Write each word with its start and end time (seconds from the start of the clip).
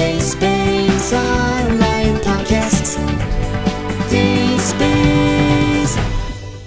Dayspace 0.00 1.12
Online 1.12 2.16
Podcast. 2.22 2.96
Dayspace. 4.08 5.94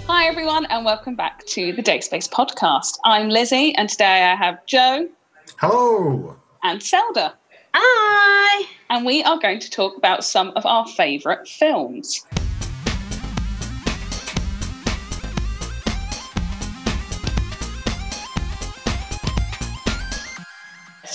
Hi, 0.06 0.26
everyone, 0.26 0.66
and 0.66 0.84
welcome 0.84 1.16
back 1.16 1.44
to 1.46 1.72
the 1.72 1.82
Dayspace 1.82 2.28
podcast. 2.28 2.96
I'm 3.04 3.30
Lizzie, 3.30 3.74
and 3.74 3.88
today 3.88 4.22
I 4.22 4.36
have 4.36 4.64
Joe 4.66 5.08
Hello. 5.56 6.36
and 6.62 6.80
Zelda, 6.80 7.34
Hi. 7.74 8.66
and 8.90 9.04
we 9.04 9.24
are 9.24 9.40
going 9.40 9.58
to 9.58 9.68
talk 9.68 9.96
about 9.96 10.22
some 10.22 10.52
of 10.54 10.64
our 10.64 10.86
favourite 10.86 11.48
films. 11.48 12.24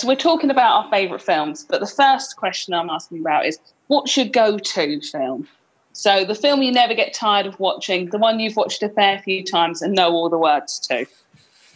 So, 0.00 0.08
we're 0.08 0.16
talking 0.16 0.48
about 0.48 0.82
our 0.82 0.90
favourite 0.90 1.20
films, 1.20 1.66
but 1.68 1.80
the 1.80 1.86
first 1.86 2.36
question 2.36 2.72
I'm 2.72 2.88
asking 2.88 3.20
about 3.20 3.44
is 3.44 3.58
what's 3.88 4.16
your 4.16 4.24
go 4.24 4.56
to 4.56 5.00
film? 5.02 5.46
So, 5.92 6.24
the 6.24 6.34
film 6.34 6.62
you 6.62 6.72
never 6.72 6.94
get 6.94 7.12
tired 7.12 7.44
of 7.44 7.60
watching, 7.60 8.08
the 8.08 8.16
one 8.16 8.40
you've 8.40 8.56
watched 8.56 8.82
a 8.82 8.88
fair 8.88 9.18
few 9.18 9.44
times 9.44 9.82
and 9.82 9.94
know 9.94 10.10
all 10.12 10.30
the 10.30 10.38
words 10.38 10.78
to. 10.88 11.04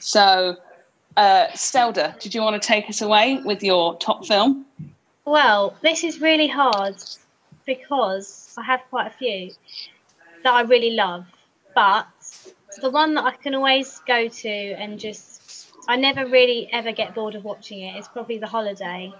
So, 0.00 0.56
uh, 1.18 1.48
Zelda, 1.54 2.16
did 2.18 2.34
you 2.34 2.40
want 2.40 2.60
to 2.60 2.66
take 2.66 2.88
us 2.88 3.02
away 3.02 3.42
with 3.44 3.62
your 3.62 3.98
top 3.98 4.24
film? 4.24 4.64
Well, 5.26 5.76
this 5.82 6.02
is 6.02 6.22
really 6.22 6.48
hard 6.48 6.96
because 7.66 8.54
I 8.56 8.62
have 8.62 8.80
quite 8.88 9.08
a 9.08 9.18
few 9.18 9.50
that 10.44 10.54
I 10.54 10.62
really 10.62 10.92
love, 10.92 11.26
but 11.74 12.06
the 12.80 12.88
one 12.88 13.12
that 13.16 13.24
I 13.24 13.32
can 13.32 13.54
always 13.54 14.00
go 14.06 14.28
to 14.28 14.48
and 14.48 14.98
just 14.98 15.43
I 15.88 15.96
never 15.96 16.26
really 16.26 16.68
ever 16.72 16.92
get 16.92 17.14
bored 17.14 17.34
of 17.34 17.44
watching 17.44 17.80
it. 17.80 17.96
it 17.96 17.98
is 17.98 18.08
probably 18.08 18.38
The 18.38 18.46
Holiday. 18.46 19.12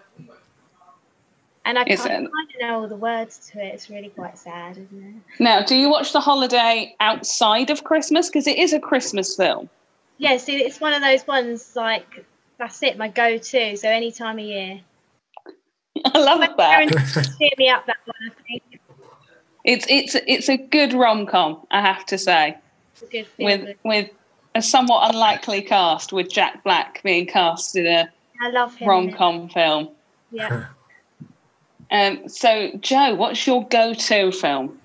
And 1.67 1.79
I 1.79 1.85
Is 1.85 2.03
kind 2.03 2.27
of 2.27 2.31
know 2.61 2.81
all 2.81 2.89
the 2.89 2.97
words 2.97 3.51
to 3.51 3.59
it. 3.59 3.75
It's 3.75 3.89
really 3.89 4.11
quite 4.11 4.37
sad, 4.37 4.73
isn't 4.73 5.23
it? 5.39 5.43
Now, 5.43 5.63
do 5.63 5.75
you 5.75 5.89
watch 5.89 6.13
The 6.13 6.21
Holiday 6.21 6.95
outside 7.01 7.71
of 7.71 7.85
Christmas? 7.85 8.29
Because 8.29 8.47
it 8.47 8.59
is 8.59 8.75
a 8.75 8.81
Christmas 8.81 9.35
film. 9.35 9.71
Yeah, 10.19 10.37
see, 10.37 10.57
it's 10.57 10.81
one 10.81 10.93
of 10.93 11.01
those 11.01 11.27
ones 11.27 11.73
like 11.75 12.25
that's 12.59 12.83
it, 12.83 12.99
my 12.99 13.09
go-to. 13.09 13.77
So 13.77 13.89
any 13.89 14.13
time 14.13 14.39
of 14.39 14.45
year. 14.45 14.81
I 16.05 16.19
love 16.19 16.41
that. 16.41 16.57
Parents 16.57 17.15
cheer 17.39 17.51
me 17.57 17.69
up 17.69 17.87
that 17.87 17.97
one. 18.05 18.31
I 18.31 18.43
think 18.43 18.81
It's 19.65 19.87
it's 19.89 20.15
it's 20.27 20.49
a 20.49 20.57
good 20.59 20.93
rom 20.93 21.27
com, 21.27 21.67
I 21.71 21.81
have 21.81 22.05
to 22.07 22.19
say, 22.19 22.57
it's 22.93 23.03
a 23.03 23.07
good 23.07 23.27
feel 23.27 23.47
with 23.47 23.77
with 23.85 24.11
a 24.55 24.63
somewhat 24.63 25.11
unlikely 25.11 25.63
cast, 25.63 26.13
with 26.13 26.31
Jack 26.31 26.63
Black 26.65 27.03
being 27.03 27.27
cast 27.27 27.77
in 27.77 27.87
a 27.87 28.11
rom 28.83 29.13
com 29.13 29.49
film. 29.49 29.89
Yeah. 30.31 30.67
Um, 31.91 32.29
so, 32.29 32.73
Joe, 32.81 33.15
what's 33.15 33.47
your 33.47 33.69
go 33.69 33.95
to 33.95 34.33
film? 34.33 34.81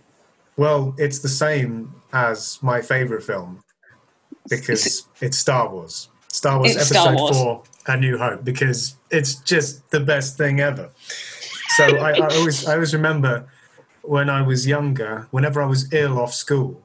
Well, 0.57 0.93
it's 0.99 1.19
the 1.19 1.29
same 1.29 1.91
as 2.13 2.59
my 2.61 2.81
favorite 2.81 3.23
film 3.23 3.63
because 4.47 5.07
it's 5.21 5.37
Star 5.37 5.69
Wars. 5.69 6.09
Star 6.27 6.59
Wars 6.59 6.75
It's 6.75 6.89
Star 6.89 7.07
Episode 7.07 7.19
Wars. 7.19 7.37
4 7.37 7.63
A 7.87 7.97
New 7.97 8.17
Hope 8.17 8.43
because 8.43 8.95
it's 9.09 9.35
just 9.35 9.89
the 9.89 9.99
best 9.99 10.37
thing 10.37 10.59
ever. 10.59 10.91
So 11.77 11.97
I, 11.97 12.11
I 12.11 12.27
always 12.35 12.67
I 12.67 12.73
always 12.73 12.93
remember 12.93 13.47
when 14.01 14.29
I 14.29 14.41
was 14.41 14.67
younger, 14.67 15.27
whenever 15.31 15.61
I 15.61 15.65
was 15.65 15.91
ill 15.93 16.19
off 16.19 16.33
school, 16.33 16.81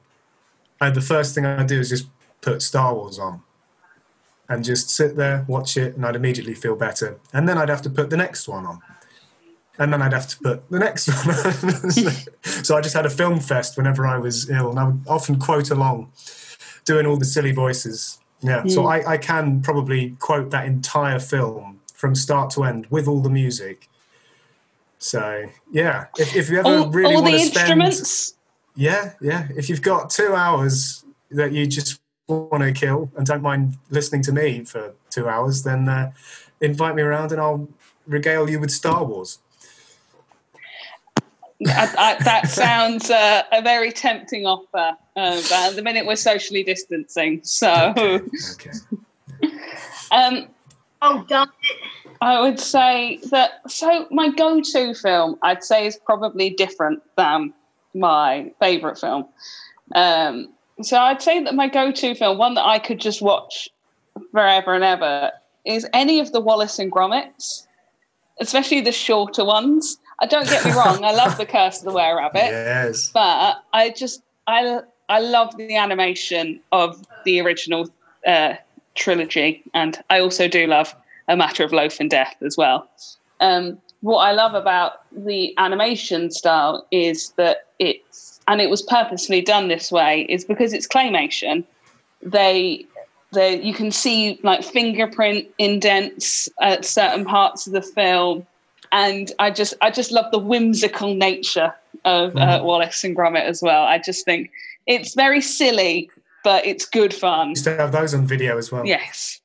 I, 0.81 0.89
the 0.89 1.01
first 1.01 1.35
thing 1.35 1.45
I'd 1.45 1.67
do 1.67 1.79
is 1.79 1.89
just 1.89 2.07
put 2.45 2.61
Star 2.61 2.93
Wars 2.93 3.17
on 3.17 3.41
and 4.47 4.63
just 4.63 4.91
sit 4.91 5.17
there, 5.17 5.43
watch 5.47 5.75
it, 5.75 5.95
and 5.95 6.05
I'd 6.05 6.15
immediately 6.15 6.53
feel 6.53 6.75
better. 6.75 7.17
And 7.33 7.49
then 7.49 7.57
I'd 7.57 7.69
have 7.69 7.81
to 7.81 7.89
put 7.89 8.11
the 8.11 8.17
next 8.17 8.47
one 8.47 8.65
on. 8.65 8.79
And 9.79 9.91
then 9.91 10.01
I'd 10.01 10.13
have 10.13 10.27
to 10.27 10.37
put 10.37 10.69
the 10.69 10.79
next 10.79 11.07
one. 11.25 12.11
so 12.63 12.77
I 12.77 12.81
just 12.81 12.95
had 12.95 13.07
a 13.07 13.09
film 13.09 13.39
fest 13.39 13.75
whenever 13.75 14.05
I 14.05 14.19
was 14.19 14.49
ill, 14.49 14.69
and 14.69 14.79
I 14.79 14.85
would 14.85 15.01
often 15.07 15.39
quote 15.39 15.71
along, 15.71 16.11
doing 16.85 17.07
all 17.07 17.17
the 17.17 17.25
silly 17.25 17.51
voices. 17.51 18.19
Yeah, 18.41 18.63
so 18.67 18.81
hmm. 18.83 18.87
I, 18.87 19.05
I 19.13 19.17
can 19.17 19.61
probably 19.61 20.11
quote 20.19 20.51
that 20.51 20.65
entire 20.65 21.19
film 21.19 21.81
from 21.95 22.13
start 22.13 22.51
to 22.51 22.63
end 22.63 22.85
with 22.91 23.07
all 23.07 23.21
the 23.21 23.29
music. 23.29 23.89
So 24.99 25.49
yeah, 25.71 26.05
if, 26.17 26.35
if 26.35 26.49
you 26.49 26.59
ever 26.59 26.67
All, 26.67 26.89
really 26.91 27.15
all 27.15 27.23
want 27.23 27.33
to 27.33 27.39
spend, 27.39 27.81
instruments? 27.81 28.35
yeah, 28.75 29.13
yeah, 29.19 29.47
if 29.57 29.69
you've 29.69 29.81
got 29.81 30.09
two 30.09 30.33
hours 30.33 31.03
that 31.31 31.51
you 31.51 31.65
just 31.65 31.99
want 32.27 32.63
to 32.63 32.71
kill 32.71 33.11
and 33.15 33.25
don't 33.25 33.41
mind 33.41 33.77
listening 33.89 34.21
to 34.23 34.31
me 34.31 34.63
for 34.63 34.93
two 35.09 35.27
hours, 35.27 35.63
then 35.63 35.87
uh, 35.87 36.11
invite 36.61 36.95
me 36.95 37.01
around 37.01 37.31
and 37.31 37.41
I'll 37.41 37.67
regale 38.07 38.49
you 38.49 38.59
with 38.59 38.71
Star 38.71 39.03
Wars. 39.03 39.39
I, 41.67 41.93
I, 41.97 42.23
that 42.23 42.47
sounds 42.49 43.09
uh, 43.09 43.43
a 43.51 43.61
very 43.61 43.91
tempting 43.91 44.45
offer. 44.45 44.97
Um, 45.15 45.41
but 45.43 45.51
at 45.51 45.75
the 45.75 45.81
minute, 45.81 46.05
we're 46.05 46.15
socially 46.15 46.63
distancing. 46.63 47.41
So, 47.43 47.93
Okay. 48.53 48.71
um, 50.11 50.47
Oh, 51.01 51.23
darn 51.27 51.49
it. 51.61 51.89
I 52.21 52.41
would 52.41 52.59
say 52.59 53.19
that. 53.29 53.69
So, 53.69 54.07
my 54.09 54.29
go 54.29 54.59
to 54.61 54.93
film, 54.95 55.37
I'd 55.43 55.63
say, 55.63 55.85
is 55.85 55.97
probably 55.97 56.49
different 56.49 57.03
than 57.15 57.53
my 57.93 58.51
favourite 58.59 58.97
film. 58.97 59.27
Um, 59.93 60.54
so, 60.81 60.97
I'd 60.97 61.21
say 61.21 61.41
that 61.43 61.55
my 61.55 61.67
go 61.67 61.91
to 61.91 62.15
film, 62.15 62.37
one 62.37 62.55
that 62.55 62.65
I 62.65 62.79
could 62.79 62.99
just 62.99 63.21
watch 63.21 63.69
forever 64.31 64.73
and 64.73 64.83
ever, 64.83 65.31
is 65.65 65.87
any 65.93 66.19
of 66.19 66.31
the 66.31 66.41
Wallace 66.41 66.79
and 66.79 66.91
Gromits, 66.91 67.65
especially 68.39 68.81
the 68.81 68.91
shorter 68.91 69.45
ones. 69.45 69.97
I 70.19 70.27
don't 70.27 70.47
get 70.47 70.63
me 70.65 70.71
wrong, 70.75 71.03
I 71.03 71.11
love 71.11 71.37
The 71.37 71.45
Curse 71.45 71.79
of 71.79 71.85
the 71.85 71.91
Were 71.91 72.17
Rabbit 72.17 72.51
Yes. 72.51 73.09
but 73.13 73.63
I 73.73 73.89
just 73.89 74.21
I 74.47 74.81
I 75.09 75.19
love 75.19 75.55
the 75.57 75.75
animation 75.75 76.59
of 76.71 77.05
the 77.25 77.39
original 77.41 77.89
uh, 78.25 78.55
trilogy, 78.95 79.63
and 79.73 80.01
I 80.09 80.19
also 80.19 80.47
do 80.47 80.67
love 80.67 80.95
A 81.27 81.35
Matter 81.35 81.63
of 81.63 81.73
Loaf 81.73 81.99
and 81.99 82.09
Death 82.09 82.35
as 82.41 82.57
well. 82.57 82.89
Um, 83.39 83.77
what 84.01 84.19
I 84.19 84.31
love 84.31 84.53
about 84.53 85.01
the 85.11 85.53
animation 85.57 86.31
style 86.31 86.85
is 86.91 87.31
that 87.37 87.67
it's 87.79 88.34
and 88.47 88.61
it 88.61 88.69
was 88.69 88.81
purposefully 88.81 89.41
done 89.41 89.67
this 89.67 89.91
way 89.91 90.25
is 90.29 90.45
because 90.45 90.73
it's 90.73 90.87
claymation. 90.87 91.63
They 92.21 92.85
they 93.31 93.61
you 93.61 93.73
can 93.73 93.91
see 93.91 94.39
like 94.43 94.63
fingerprint 94.63 95.47
indents 95.57 96.49
at 96.61 96.85
certain 96.85 97.25
parts 97.25 97.67
of 97.67 97.73
the 97.73 97.81
film 97.81 98.45
and 98.91 99.31
I 99.39 99.51
just 99.51 99.73
I 99.81 99.91
just 99.91 100.11
love 100.11 100.31
the 100.31 100.39
whimsical 100.39 101.13
nature 101.13 101.73
of 102.05 102.35
uh, 102.37 102.61
Wallace 102.63 103.03
and 103.03 103.15
Gromit 103.15 103.41
as 103.41 103.61
well. 103.61 103.83
I 103.83 103.97
just 103.97 104.25
think 104.25 104.51
it's 104.85 105.15
very 105.15 105.41
silly, 105.41 106.09
but 106.43 106.65
it's 106.65 106.85
good 106.85 107.13
fun. 107.13 107.49
used 107.49 107.63
to 107.65 107.75
have 107.75 107.91
those 107.91 108.13
on 108.13 108.25
video 108.25 108.57
as 108.57 108.71
well. 108.71 108.85
Yes, 108.85 109.41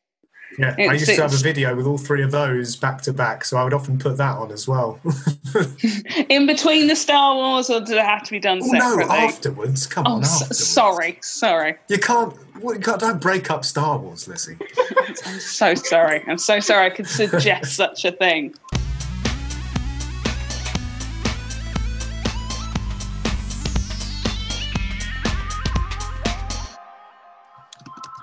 Yeah, 0.58 0.74
I 0.78 0.92
used 0.94 1.06
to 1.06 1.22
have 1.22 1.32
a 1.32 1.36
video 1.36 1.74
with 1.76 1.86
all 1.86 1.98
three 1.98 2.22
of 2.22 2.32
those 2.32 2.76
back 2.76 3.02
to 3.02 3.12
back, 3.12 3.44
so 3.44 3.56
I 3.56 3.64
would 3.64 3.72
often 3.72 3.98
put 3.98 4.16
that 4.16 4.36
on 4.36 4.50
as 4.50 4.66
well. 4.66 5.00
in 6.28 6.46
between 6.46 6.88
the 6.88 6.96
Star 6.96 7.34
Wars, 7.34 7.70
or 7.70 7.80
did 7.80 7.96
it 7.96 8.04
have 8.04 8.24
to 8.24 8.30
be 8.30 8.40
done 8.40 8.60
oh 8.62 8.66
no, 8.72 9.00
afterwards. 9.02 9.86
Come 9.86 10.06
oh, 10.06 10.14
on, 10.14 10.24
afterwards. 10.24 10.66
sorry, 10.66 11.18
sorry. 11.22 11.76
You 11.88 11.98
can't. 11.98 12.34
What, 12.60 12.74
you 12.74 12.80
can't. 12.80 13.00
Don't 13.00 13.20
break 13.20 13.50
up 13.50 13.64
Star 13.64 13.98
Wars, 13.98 14.26
Lizzie. 14.26 14.56
I'm 15.26 15.40
so 15.40 15.74
sorry. 15.74 16.22
I'm 16.26 16.38
so 16.38 16.60
sorry. 16.60 16.86
I 16.86 16.90
could 16.90 17.06
suggest 17.06 17.74
such 17.76 18.04
a 18.04 18.12
thing. 18.12 18.54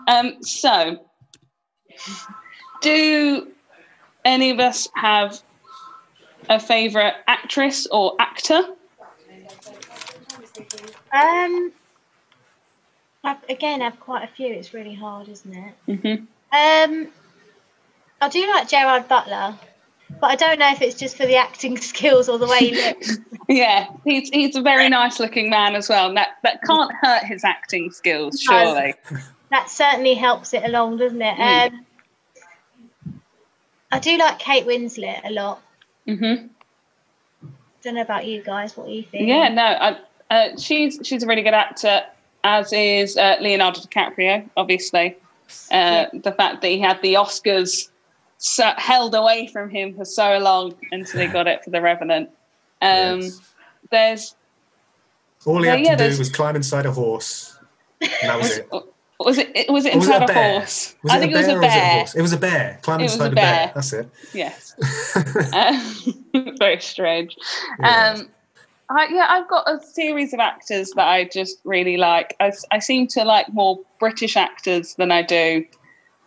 Um, 0.08 0.42
so, 0.42 1.06
do 2.81 3.47
any 4.25 4.50
of 4.51 4.59
us 4.59 4.88
have 4.95 5.40
a 6.50 6.59
favourite 6.59 7.14
actress 7.28 7.87
or 7.87 8.16
actor? 8.20 8.61
Um, 11.14 11.72
I've, 13.23 13.37
again, 13.49 13.82
I've 13.82 13.99
quite 13.99 14.23
a 14.23 14.28
few. 14.28 14.53
It's 14.53 14.73
really 14.73 14.93
hard, 14.96 15.28
isn't 15.29 15.53
it? 15.53 15.73
hmm 16.02 16.14
Um, 16.52 17.08
I 18.22 18.29
do 18.29 18.47
like 18.47 18.67
Gerard 18.67 19.08
Butler, 19.08 19.55
but 20.20 20.28
I 20.32 20.35
don't 20.35 20.59
know 20.59 20.72
if 20.72 20.82
it's 20.82 20.96
just 20.96 21.17
for 21.17 21.26
the 21.26 21.35
acting 21.35 21.78
skills 21.82 22.29
or 22.29 22.37
the 22.37 22.47
way 22.47 22.59
he 22.59 22.76
looks. 22.76 23.17
Yeah, 23.49 23.87
he's 24.03 24.28
he's 24.28 24.58
a 24.58 24.61
very 24.61 24.90
nice 24.90 25.22
looking 25.22 25.49
man 25.49 25.73
as 25.76 25.87
well. 25.87 26.09
and 26.09 26.17
That 26.17 26.35
that 26.43 26.61
can't 26.64 26.91
hurt 27.02 27.23
his 27.23 27.46
acting 27.46 27.91
skills, 27.91 28.41
surely. 28.41 28.93
that 29.52 29.70
certainly 29.70 30.16
helps 30.16 30.53
it 30.53 30.66
along, 30.66 30.97
doesn't 30.97 31.22
it? 31.22 31.37
Mm. 31.37 31.67
Um, 31.72 31.85
I 33.91 33.99
do 33.99 34.17
like 34.17 34.39
Kate 34.39 34.66
Winslet 34.66 35.22
a 35.23 35.31
lot. 35.31 35.61
hmm 36.05 36.47
Don't 37.81 37.95
know 37.95 38.01
about 38.01 38.25
you 38.25 38.43
guys. 38.43 38.75
What 38.75 38.87
do 38.87 38.93
you 38.93 39.03
think? 39.03 39.28
Yeah, 39.28 39.49
no, 39.49 39.63
I, 39.63 39.99
uh, 40.29 40.57
she's 40.57 40.99
she's 41.03 41.23
a 41.23 41.28
really 41.28 41.41
good 41.43 41.53
actor, 41.53 42.03
as 42.43 42.73
is 42.73 43.17
uh, 43.17 43.37
Leonardo 43.39 43.79
DiCaprio. 43.81 44.49
Obviously, 44.57 45.16
uh, 45.72 46.05
the 46.13 46.31
fact 46.31 46.61
that 46.61 46.67
he 46.67 46.79
had 46.79 47.01
the 47.01 47.13
Oscars 47.13 47.89
so, 48.39 48.72
held 48.78 49.16
away 49.16 49.47
from 49.47 49.69
him 49.69 49.95
for 49.95 50.05
so 50.05 50.37
long 50.37 50.75
until 50.91 51.22
he 51.22 51.28
got 51.28 51.47
it 51.47 51.63
for 51.63 51.69
the 51.69 51.81
Revenant. 51.81 52.29
Um, 52.81 53.22
Yes. 53.22 53.41
There's 53.89 54.35
All 55.45 55.59
he 55.61 55.66
Yeah, 55.67 55.75
had 55.78 55.85
yeah, 55.85 55.95
to 55.95 56.09
do 56.11 56.17
was 56.17 56.29
climb 56.29 56.55
inside 56.57 56.85
a 56.85 56.91
horse, 56.91 57.57
and 58.01 58.11
that 58.23 58.37
was 58.37 58.57
it. 58.57 58.69
Was 59.19 59.37
it 59.37 59.69
was 59.69 59.85
it 59.85 59.96
Or 59.96 59.99
was 59.99 60.08
it 60.09 60.14
inside 60.16 60.29
a 60.29 60.31
a, 60.31 60.52
horse? 60.59 60.96
Was 61.03 61.11
I 61.14 61.19
think 61.19 61.31
it 61.34 61.37
was 61.37 61.47
a 61.47 61.53
was 61.55 61.55
it 61.55 61.58
a 61.58 61.61
bear. 61.61 62.05
It 62.16 62.22
was 62.22 62.34
a 62.34 62.37
bear. 62.37 62.79
Climb 62.84 62.99
It 62.99 63.03
was 63.03 63.14
inside 63.14 63.31
a 63.31 63.35
bear. 63.35 63.43
bear. 63.66 63.72
That's 63.73 63.93
it. 63.93 64.09
Yes. 64.34 64.75
Um, 65.53 66.55
very 66.59 66.79
strange. 66.79 67.35
Yes. 67.79 68.19
Um, 68.19 68.29
I, 68.90 69.08
yeah, 69.11 69.25
I've 69.29 69.47
got 69.49 69.67
a 69.69 69.81
series 69.81 70.34
of 70.34 70.40
actors 70.40 70.91
that 70.91 71.08
I 71.08 71.25
just 71.25 71.59
really 71.66 71.97
like. 71.97 72.35
I, 72.40 72.52
I 72.72 72.79
seem 72.79 73.08
to 73.08 73.23
like 73.23 73.52
more 73.53 73.79
British 73.99 74.37
actors 74.37 74.93
than 74.96 75.11
I 75.11 75.23
do 75.23 75.66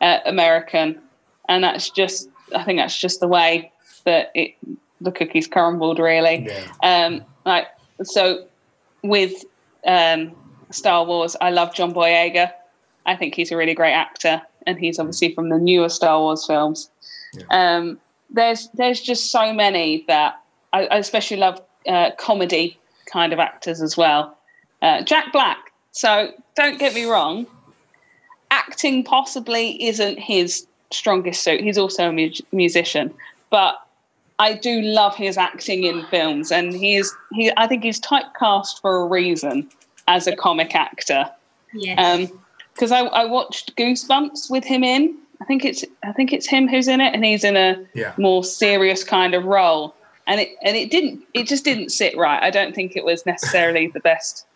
uh, 0.00 0.18
American, 0.26 1.00
and 1.48 1.64
that's 1.64 1.88
just 1.90 2.28
I 2.54 2.64
think 2.64 2.78
that's 2.80 2.98
just 2.98 3.20
the 3.20 3.28
way 3.28 3.72
that 4.04 4.30
it 4.34 4.54
the 5.00 5.12
cookies 5.12 5.46
crumbled. 5.46 5.98
Really, 5.98 6.46
Yeah. 6.48 7.06
um, 7.06 7.24
like 7.46 7.68
so 8.02 8.46
with 9.02 9.44
um, 9.86 10.32
Star 10.70 11.04
Wars, 11.06 11.36
I 11.40 11.50
love 11.50 11.72
John 11.74 11.94
Boyega. 11.94 12.52
I 13.06 13.16
think 13.16 13.34
he's 13.34 13.50
a 13.50 13.56
really 13.56 13.74
great 13.74 13.92
actor, 13.92 14.42
and 14.66 14.78
he's 14.78 14.98
obviously 14.98 15.34
from 15.34 15.48
the 15.48 15.58
newer 15.58 15.88
Star 15.88 16.18
Wars 16.18 16.46
films. 16.46 16.90
Yeah. 17.32 17.44
Um, 17.50 18.00
there's 18.30 18.68
there's 18.74 19.00
just 19.00 19.30
so 19.30 19.52
many 19.52 20.04
that 20.08 20.40
I, 20.72 20.86
I 20.86 20.98
especially 20.98 21.38
love 21.38 21.60
uh, 21.86 22.10
comedy 22.18 22.78
kind 23.06 23.32
of 23.32 23.38
actors 23.38 23.80
as 23.80 23.96
well. 23.96 24.36
Uh, 24.82 25.02
Jack 25.02 25.32
Black. 25.32 25.72
So 25.92 26.32
don't 26.54 26.78
get 26.78 26.94
me 26.94 27.04
wrong, 27.04 27.46
acting 28.50 29.02
possibly 29.02 29.82
isn't 29.84 30.18
his 30.18 30.66
strongest 30.92 31.42
suit. 31.42 31.60
He's 31.60 31.78
also 31.78 32.08
a 32.08 32.12
mu- 32.12 32.30
musician, 32.52 33.12
but 33.50 33.76
I 34.38 34.54
do 34.54 34.80
love 34.80 35.16
his 35.16 35.36
acting 35.36 35.84
in 35.84 36.04
films, 36.06 36.52
and 36.52 36.72
he 36.72 36.96
is 36.96 37.14
he. 37.32 37.52
I 37.56 37.66
think 37.66 37.82
he's 37.82 38.00
typecast 38.00 38.80
for 38.80 39.02
a 39.02 39.06
reason 39.06 39.68
as 40.08 40.26
a 40.26 40.34
comic 40.34 40.74
actor. 40.74 41.28
Yes. 41.74 41.98
Because 42.74 42.92
I, 42.92 43.00
I 43.00 43.24
watched 43.26 43.76
Goosebumps 43.76 44.50
with 44.50 44.64
him 44.64 44.82
in. 44.84 45.16
I 45.40 45.44
think 45.44 45.64
it's 45.64 45.84
I 46.04 46.12
think 46.12 46.32
it's 46.32 46.46
him 46.46 46.68
who's 46.68 46.88
in 46.88 47.00
it, 47.00 47.14
and 47.14 47.24
he's 47.24 47.44
in 47.44 47.56
a 47.56 47.84
Yeah. 47.94 48.12
more 48.18 48.44
serious 48.44 49.04
kind 49.04 49.34
of 49.34 49.44
role. 49.44 49.94
And 50.26 50.40
it 50.40 50.50
and 50.62 50.76
it 50.76 50.90
didn't 50.90 51.22
it 51.34 51.46
just 51.46 51.64
didn't 51.64 51.90
sit 51.90 52.16
right. 52.16 52.42
I 52.42 52.50
don't 52.50 52.74
think 52.74 52.94
it 52.96 53.04
was 53.04 53.24
necessarily 53.26 53.88
the 53.88 54.00
best 54.00 54.46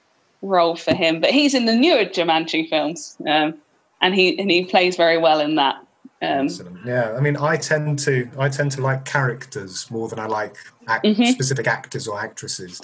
role 0.42 0.76
for 0.76 0.94
him. 0.94 1.20
But 1.20 1.30
he's 1.30 1.54
in 1.54 1.64
the 1.64 1.74
newer 1.74 2.04
Jumanji 2.04 2.68
films, 2.68 3.16
um, 3.26 3.54
and 4.00 4.14
he 4.14 4.38
and 4.38 4.50
he 4.50 4.64
plays 4.66 4.96
very 4.96 5.18
well 5.18 5.40
in 5.40 5.54
that. 5.56 5.76
Um, 6.22 6.48
Yeah, 6.86 7.14
I 7.16 7.20
mean, 7.20 7.36
I 7.36 7.56
tend 7.56 7.98
to 8.00 8.28
I 8.38 8.48
tend 8.48 8.72
to 8.72 8.80
like 8.82 9.04
characters 9.04 9.90
more 9.90 10.08
than 10.08 10.18
I 10.18 10.26
like 10.26 10.56
act- 10.86 11.04
Mhm. 11.04 11.32
specific 11.32 11.66
actors 11.66 12.06
or 12.08 12.18
actresses. 12.20 12.80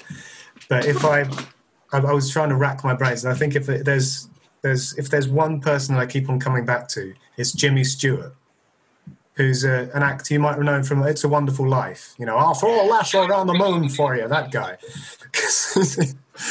But 0.69 0.85
if 0.87 1.05
I, 1.05 1.21
I, 1.93 1.99
I 1.99 2.13
was 2.13 2.31
trying 2.31 2.49
to 2.51 2.57
rack 2.57 2.83
my 2.85 2.95
brains, 2.95 3.25
and 3.25 3.33
I 3.33 3.37
think 3.37 3.55
if 3.57 3.67
there's 3.67 4.29
there's 4.63 4.97
if 4.99 5.11
there's 5.11 5.29
one 5.29 5.61
person 5.61 5.95
that 5.95 6.01
I 6.01 6.07
keep 6.07 6.29
on 6.29 6.39
coming 6.39 6.65
back 6.65 6.89
to, 6.89 7.15
it's 7.37 7.53
Jimmy 7.53 7.85
Stewart, 7.85 8.35
who's 9.35 9.65
a, 9.65 9.91
an 9.95 10.03
actor 10.03 10.35
you 10.35 10.41
might 10.41 10.59
know 10.59 10.83
from 10.83 11.03
It's 11.05 11.25
a 11.25 11.29
Wonderful 11.29 11.69
Life. 11.69 12.15
You 12.19 12.27
know, 12.27 12.37
I'll 12.37 12.55
throw 12.55 12.85
a 12.85 12.87
lasso 12.87 13.25
around 13.27 13.47
the 13.47 13.55
moon 13.55 13.89
for 13.89 14.17
you. 14.17 14.29
That 14.29 14.51
guy, 14.51 14.77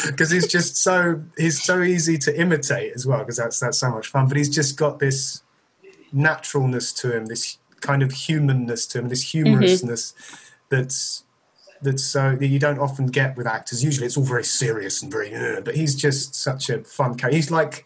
because 0.08 0.32
he's 0.32 0.48
just 0.48 0.78
so 0.78 1.24
he's 1.38 1.62
so 1.62 1.82
easy 1.82 2.18
to 2.20 2.40
imitate 2.40 2.94
as 2.96 3.06
well. 3.06 3.20
Because 3.20 3.38
that's 3.38 3.60
that's 3.60 3.78
so 3.78 3.92
much 3.92 4.08
fun. 4.08 4.28
But 4.28 4.38
he's 4.38 4.50
just 4.50 4.78
got 4.78 5.00
this 5.00 5.44
naturalness 6.12 6.92
to 6.94 7.16
him, 7.16 7.28
this 7.28 7.58
kind 7.82 8.02
of 8.02 8.12
humanness 8.12 8.88
to 8.88 9.00
him, 9.00 9.10
this 9.10 9.24
mm-hmm. 9.24 9.54
humorousness 9.54 10.14
that's 10.70 11.24
that's 11.82 12.04
so 12.04 12.36
that 12.36 12.48
you 12.48 12.60
don't 12.60 12.80
often 12.80 13.08
get 13.08 13.36
with 13.38 13.48
actors. 13.48 13.84
Usually, 13.84 14.06
it's 14.06 14.18
all 14.18 14.24
very 14.24 14.44
serious 14.44 15.02
and 15.02 15.12
very. 15.12 15.34
"Ugh," 15.36 15.64
but 15.64 15.76
he's 15.76 15.96
just 15.96 16.36
such 16.36 16.70
a 16.70 16.84
fun 16.84 17.16
character. 17.16 17.36
He's 17.36 17.52
like. 17.52 17.86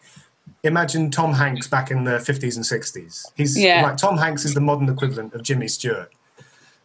Imagine 0.62 1.10
Tom 1.10 1.34
Hanks 1.34 1.66
back 1.68 1.90
in 1.90 2.04
the 2.04 2.12
50s 2.12 2.56
and 2.56 2.64
60s. 2.64 3.26
He's 3.34 3.56
Yeah. 3.58 3.82
like 3.82 3.98
Tom 3.98 4.16
Hanks 4.16 4.46
is 4.46 4.54
the 4.54 4.60
modern 4.62 4.88
equivalent 4.88 5.34
of 5.34 5.42
Jimmy 5.42 5.68
Stewart. 5.68 6.10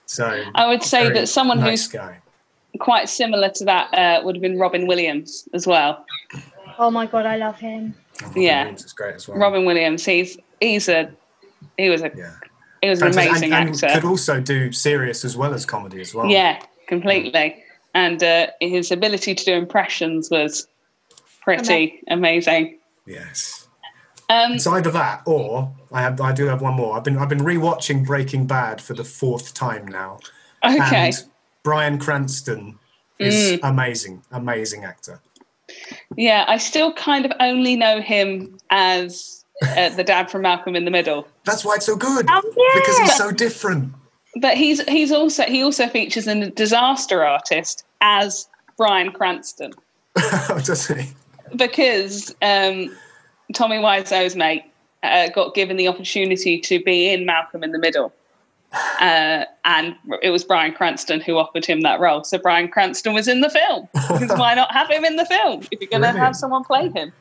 So 0.05 0.43
I 0.55 0.67
would 0.67 0.83
say 0.83 1.09
that 1.11 1.29
someone 1.29 1.59
nice 1.59 1.83
who's 1.83 1.87
guy. 1.87 2.17
quite 2.79 3.07
similar 3.07 3.49
to 3.49 3.65
that 3.65 3.93
uh, 3.93 4.21
would 4.23 4.35
have 4.35 4.41
been 4.41 4.57
Robin 4.59 4.85
Williams 4.85 5.47
as 5.53 5.65
well. 5.65 6.05
oh 6.77 6.91
my 6.91 7.05
god, 7.05 7.25
I 7.25 7.37
love 7.37 7.57
him. 7.57 7.95
Oh, 8.21 8.27
Robin 8.27 8.41
yeah. 8.41 8.59
Williams 8.63 8.83
is 8.85 8.93
great 8.93 9.15
as 9.15 9.27
well. 9.29 9.37
Robin 9.37 9.63
Williams, 9.65 10.03
he's 10.05 10.37
he's 10.59 10.89
a 10.89 11.09
he 11.77 11.89
was 11.89 12.01
a 12.01 12.11
yeah, 12.15 12.31
he 12.81 12.89
was 12.89 13.01
an 13.01 13.13
Fantastic. 13.13 13.29
amazing 13.31 13.53
and, 13.53 13.67
and 13.69 13.83
actor. 13.83 13.99
could 14.01 14.07
also 14.09 14.41
do 14.41 14.71
serious 14.73 15.23
as 15.23 15.37
well 15.37 15.53
as 15.53 15.65
comedy 15.65 16.01
as 16.01 16.13
well. 16.13 16.25
Yeah, 16.27 16.61
completely. 16.89 17.63
And 17.93 18.21
uh, 18.21 18.47
his 18.59 18.91
ability 18.91 19.33
to 19.35 19.45
do 19.45 19.53
impressions 19.53 20.29
was 20.29 20.67
pretty 21.41 22.01
amazing. 22.09 22.77
Yes. 23.07 23.67
Um, 24.29 24.53
It's 24.53 24.67
either 24.67 24.91
that 24.91 25.23
or 25.25 25.73
I 25.91 26.01
have 26.01 26.21
I 26.21 26.33
do 26.33 26.45
have 26.45 26.61
one 26.61 26.75
more. 26.75 26.95
I've 26.97 27.03
been 27.03 27.17
I've 27.17 27.29
been 27.29 27.39
rewatching 27.39 28.05
Breaking 28.05 28.45
Bad 28.45 28.79
for 28.81 28.93
the 28.93 29.03
fourth 29.03 29.53
time 29.53 29.87
now. 29.87 30.19
okay. 30.63 31.07
And 31.07 31.23
Bryan 31.63 31.97
Cranston 31.97 32.77
is 33.17 33.59
amazing, 33.63 34.21
amazing 34.31 34.83
actor. 34.83 35.19
Yeah, 36.15 36.45
I 36.47 36.57
still 36.57 36.93
kind 36.93 37.25
of 37.25 37.31
only 37.39 37.75
know 37.75 38.01
him 38.01 38.57
as 38.69 39.45
uh, 39.61 39.89
the 39.89 40.03
dad 40.03 40.31
from 40.31 40.43
Malcolm 40.43 40.75
in 40.75 40.85
the 40.85 40.91
Middle. 40.91 41.27
That's 41.43 41.65
why 41.65 41.75
it's 41.75 41.85
so 41.85 41.95
good. 41.95 42.25
Oh, 42.29 42.41
yeah. 42.57 42.79
Because 42.79 42.97
he's 42.99 43.15
so 43.15 43.31
different. 43.31 43.93
But 44.35 44.57
he's 44.57 44.81
he's 44.87 45.11
also 45.11 45.43
he 45.43 45.63
also 45.63 45.87
features 45.87 46.27
in 46.27 46.39
the 46.39 46.49
Disaster 46.51 47.23
Artist 47.23 47.83
as 48.01 48.47
Bryan 48.77 49.11
Cranston 49.11 49.73
Does 50.63 50.87
he? 50.87 51.09
because 51.55 52.33
um, 52.41 52.95
Tommy 53.53 53.79
Wiseau's 53.79 54.35
mate 54.35 54.63
uh, 55.03 55.29
got 55.29 55.55
given 55.55 55.77
the 55.77 55.87
opportunity 55.87 56.59
to 56.59 56.81
be 56.83 57.09
in 57.11 57.25
Malcolm 57.25 57.63
in 57.63 57.71
the 57.71 57.79
Middle. 57.79 58.13
Uh, 59.01 59.45
and 59.65 59.95
it 60.21 60.29
was 60.29 60.43
Bryan 60.43 60.73
Cranston 60.73 61.21
who 61.21 61.37
offered 61.37 61.65
him 61.65 61.81
that 61.81 61.99
role. 61.99 62.23
So 62.23 62.37
Bryan 62.37 62.67
Cranston 62.67 63.13
was 63.13 63.27
in 63.27 63.41
the 63.41 63.49
film. 63.49 63.87
Because 63.93 64.37
why 64.37 64.53
not 64.53 64.71
have 64.73 64.89
him 64.91 65.05
in 65.05 65.15
the 65.15 65.25
film 65.25 65.65
if 65.71 65.79
you're 65.81 65.89
going 65.89 66.03
to 66.13 66.19
have 66.19 66.35
someone 66.35 66.63
play 66.63 66.89
him? 66.89 67.11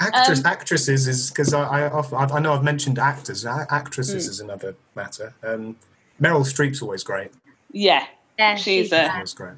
Actress, 0.00 0.40
Um, 0.40 0.46
actresses 0.46 1.06
is 1.06 1.28
because 1.30 1.54
I 1.54 1.86
I, 1.86 2.24
I 2.24 2.40
know 2.40 2.54
I've 2.54 2.64
mentioned 2.64 2.98
actors. 2.98 3.44
Actresses 3.46 4.24
Hmm. 4.24 4.30
is 4.30 4.40
another 4.40 4.74
matter. 4.96 5.34
Um, 5.44 5.76
Meryl 6.22 6.44
Streep's 6.44 6.80
always 6.82 7.02
great. 7.02 7.30
Yeah. 7.72 8.06
Yeah, 8.38 8.54
She's 8.54 8.64
she's 8.64 8.92
a- 8.92 8.96
fab. 8.96 9.14
Always 9.14 9.34
great. 9.34 9.54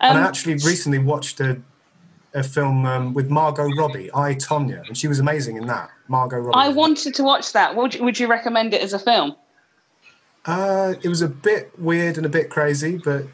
and 0.00 0.16
Um, 0.18 0.24
I 0.24 0.26
actually 0.28 0.54
recently 0.54 0.98
watched 0.98 1.40
a 1.40 1.60
a 2.34 2.42
film 2.42 2.84
um, 2.84 3.14
with 3.14 3.30
Margot 3.30 3.68
Robbie, 3.78 4.10
I 4.14 4.34
Tonya, 4.34 4.86
and 4.86 4.96
she 4.96 5.08
was 5.08 5.18
amazing 5.18 5.56
in 5.56 5.66
that. 5.66 5.88
Margot 6.08 6.36
Robbie. 6.38 6.58
I 6.58 6.68
wanted 6.68 7.14
to 7.14 7.22
watch 7.22 7.52
that. 7.54 7.74
Would 7.74 7.94
you, 7.94 8.04
would 8.04 8.18
you 8.20 8.26
recommend 8.28 8.74
it 8.74 8.82
as 8.82 8.92
a 8.92 8.98
film? 8.98 9.34
Uh, 10.44 10.94
it 11.02 11.08
was 11.08 11.22
a 11.22 11.28
bit 11.28 11.76
weird 11.78 12.16
and 12.18 12.26
a 12.26 12.28
bit 12.28 12.50
crazy, 12.50 12.98
but 12.98 13.24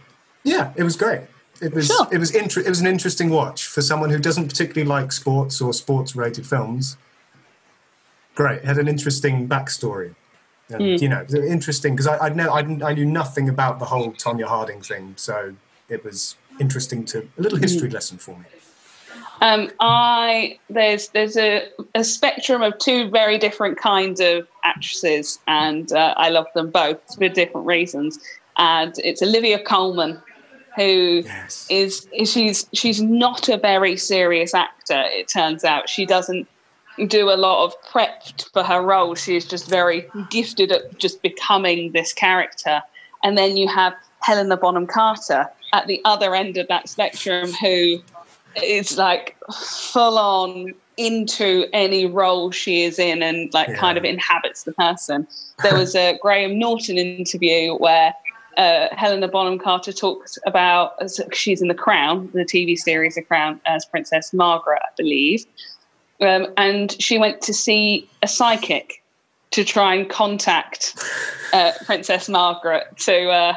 yeah, 0.44 0.72
it 0.76 0.84
was 0.84 0.96
great. 0.96 1.22
It 1.60 1.74
was 1.74 1.86
Sure. 1.88 2.06
it 2.12 2.18
was 2.18 2.32
inter- 2.34 2.60
it 2.60 2.68
was 2.68 2.80
an 2.80 2.86
interesting 2.86 3.30
watch 3.30 3.66
for 3.66 3.82
someone 3.82 4.10
who 4.10 4.18
doesn't 4.18 4.46
particularly 4.48 4.88
like 4.88 5.10
sports 5.12 5.60
or 5.60 5.72
sports 5.72 6.14
related 6.16 6.46
films. 6.46 6.96
Great, 8.36 8.58
it 8.58 8.64
had 8.64 8.78
an 8.78 8.88
interesting 8.88 9.48
backstory, 9.48 10.14
and 10.70 10.98
Hmm. 10.98 11.02
you 11.02 11.08
know, 11.08 11.24
interesting 11.30 11.94
because 11.94 12.06
I 12.06 12.26
I, 12.26 12.28
know, 12.30 12.50
I 12.50 12.60
I 12.60 12.94
knew 12.94 13.04
nothing 13.06 13.48
about 13.48 13.78
the 13.78 13.86
whole 13.86 14.12
Tonya 14.12 14.46
Harding 14.46 14.80
thing, 14.80 15.14
so 15.16 15.54
it 15.88 16.04
was 16.04 16.36
interesting 16.58 17.04
to 17.06 17.28
a 17.38 17.42
little 17.42 17.58
history 17.58 17.88
Hmm. 17.88 17.94
lesson 17.94 18.18
for 18.18 18.38
me. 18.38 18.44
Um, 19.40 19.70
I 19.80 20.58
there's 20.70 21.08
there's 21.08 21.36
a, 21.36 21.68
a 21.94 22.02
spectrum 22.04 22.62
of 22.62 22.78
two 22.78 23.10
very 23.10 23.36
different 23.36 23.78
kinds 23.78 24.20
of 24.20 24.46
actresses, 24.64 25.38
and 25.46 25.92
uh, 25.92 26.14
I 26.16 26.30
love 26.30 26.46
them 26.54 26.70
both 26.70 26.98
for 27.16 27.28
different 27.28 27.66
reasons. 27.66 28.18
And 28.56 28.94
it's 28.98 29.20
Olivia 29.20 29.58
Colman, 29.62 30.22
who 30.76 31.22
Yes. 31.24 31.66
is 31.68 32.08
is 32.12 32.32
she's 32.32 32.66
she's 32.72 33.02
not 33.02 33.48
a 33.48 33.58
very 33.58 33.96
serious 33.96 34.54
actor. 34.54 35.02
It 35.08 35.28
turns 35.28 35.64
out 35.64 35.88
she 35.88 36.06
doesn't 36.06 36.48
do 37.08 37.30
a 37.30 37.36
lot 37.36 37.64
of 37.64 37.74
prep 37.90 38.22
for 38.52 38.62
her 38.62 38.80
role. 38.80 39.14
She 39.14 39.36
is 39.36 39.44
just 39.44 39.68
very 39.68 40.06
gifted 40.30 40.72
at 40.72 40.98
just 40.98 41.22
becoming 41.22 41.92
this 41.92 42.12
character. 42.12 42.82
And 43.22 43.36
then 43.36 43.56
you 43.56 43.68
have 43.68 43.94
Helena 44.22 44.56
Bonham 44.56 44.86
Carter 44.86 45.48
at 45.72 45.86
the 45.86 46.00
other 46.04 46.34
end 46.34 46.56
of 46.56 46.68
that 46.68 46.88
spectrum, 46.88 47.52
who 47.54 47.98
is 48.62 48.96
like 48.96 49.36
full 49.52 50.18
on 50.18 50.74
into 50.96 51.66
any 51.72 52.06
role 52.06 52.52
she 52.52 52.82
is 52.82 52.98
in 52.98 53.22
and 53.22 53.52
like 53.52 53.68
Yeah. 53.68 53.76
kind 53.76 53.98
of 53.98 54.04
inhabits 54.04 54.62
the 54.62 54.72
person. 54.72 55.26
There 55.62 55.74
was 55.76 55.96
a 55.96 56.16
Graham 56.22 56.58
Norton 56.58 56.96
interview 56.98 57.74
where 57.74 58.14
uh, 58.56 58.86
Helena 58.92 59.26
Bonham 59.26 59.58
Carter 59.58 59.92
talks 59.92 60.38
about 60.46 60.92
she's 61.32 61.60
in 61.60 61.66
The 61.66 61.74
Crown, 61.74 62.30
the 62.32 62.44
TV 62.44 62.76
series 62.76 63.16
The 63.16 63.22
Crown, 63.22 63.60
as 63.66 63.84
Princess 63.84 64.32
Margaret, 64.32 64.80
I 64.80 64.90
believe. 64.96 65.44
Um, 66.26 66.52
and 66.56 67.00
she 67.00 67.18
went 67.18 67.40
to 67.42 67.54
see 67.54 68.08
a 68.22 68.28
psychic 68.28 69.02
to 69.52 69.64
try 69.64 69.94
and 69.94 70.10
contact 70.10 70.96
uh, 71.52 71.72
Princess 71.84 72.28
Margaret 72.28 72.86
to 72.98 73.30
uh, 73.30 73.54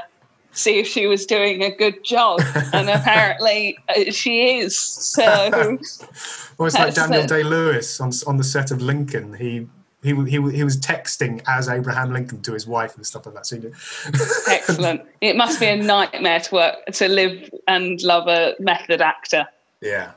see 0.52 0.80
if 0.80 0.88
she 0.88 1.08
was 1.08 1.26
doing 1.26 1.64
a 1.64 1.72
good 1.72 2.04
job, 2.04 2.42
and 2.74 2.90
apparently 2.90 3.78
uh, 3.90 4.12
she 4.12 4.60
is. 4.60 4.78
So 4.78 5.24
Well, 6.58 6.68
it's 6.68 6.76
like 6.76 6.94
Daniel. 6.94 7.26
Day 7.26 7.44
Lewis 7.44 8.00
on 8.00 8.12
on 8.26 8.38
the 8.38 8.44
set 8.44 8.72
of 8.72 8.82
Lincoln. 8.82 9.34
He. 9.34 9.68
He, 10.04 10.14
he, 10.14 10.40
he 10.52 10.64
was 10.64 10.78
texting 10.80 11.42
as 11.48 11.68
Abraham 11.68 12.14
Lincoln 12.14 12.42
to 12.44 12.54
his 12.54 12.68
wife 12.68 12.96
and 12.96 13.06
stuff 13.06 13.26
like 13.26 13.34
that. 13.34 13.48
So 13.48 13.60
excellent. 14.48 15.02
It 15.22 15.36
must 15.36 15.60
be 15.60 15.66
a 15.66 15.76
nightmare 15.76 16.40
to 16.40 16.56
work 16.56 16.86
to 16.94 17.08
live 17.10 17.50
and 17.68 18.02
love 18.04 18.28
a 18.28 18.54
method 18.60 19.02
actor. 19.02 19.48
yeah. 19.82 20.12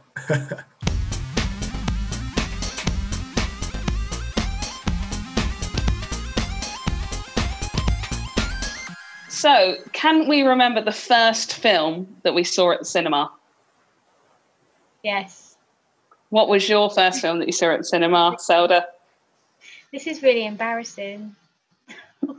So, 9.40 9.76
can 9.94 10.28
we 10.28 10.42
remember 10.42 10.82
the 10.82 10.92
first 10.92 11.54
film 11.54 12.14
that 12.24 12.34
we 12.34 12.44
saw 12.44 12.72
at 12.72 12.80
the 12.80 12.84
cinema? 12.84 13.32
Yes. 15.02 15.56
What 16.28 16.50
was 16.50 16.68
your 16.68 16.90
first 16.90 17.22
film 17.22 17.38
that 17.38 17.46
you 17.46 17.52
saw 17.52 17.70
at 17.70 17.78
the 17.78 17.84
cinema, 17.84 18.36
Zelda? 18.38 18.86
This 19.92 20.06
is 20.06 20.22
really 20.22 20.44
embarrassing. 20.44 21.34
Do 22.22 22.36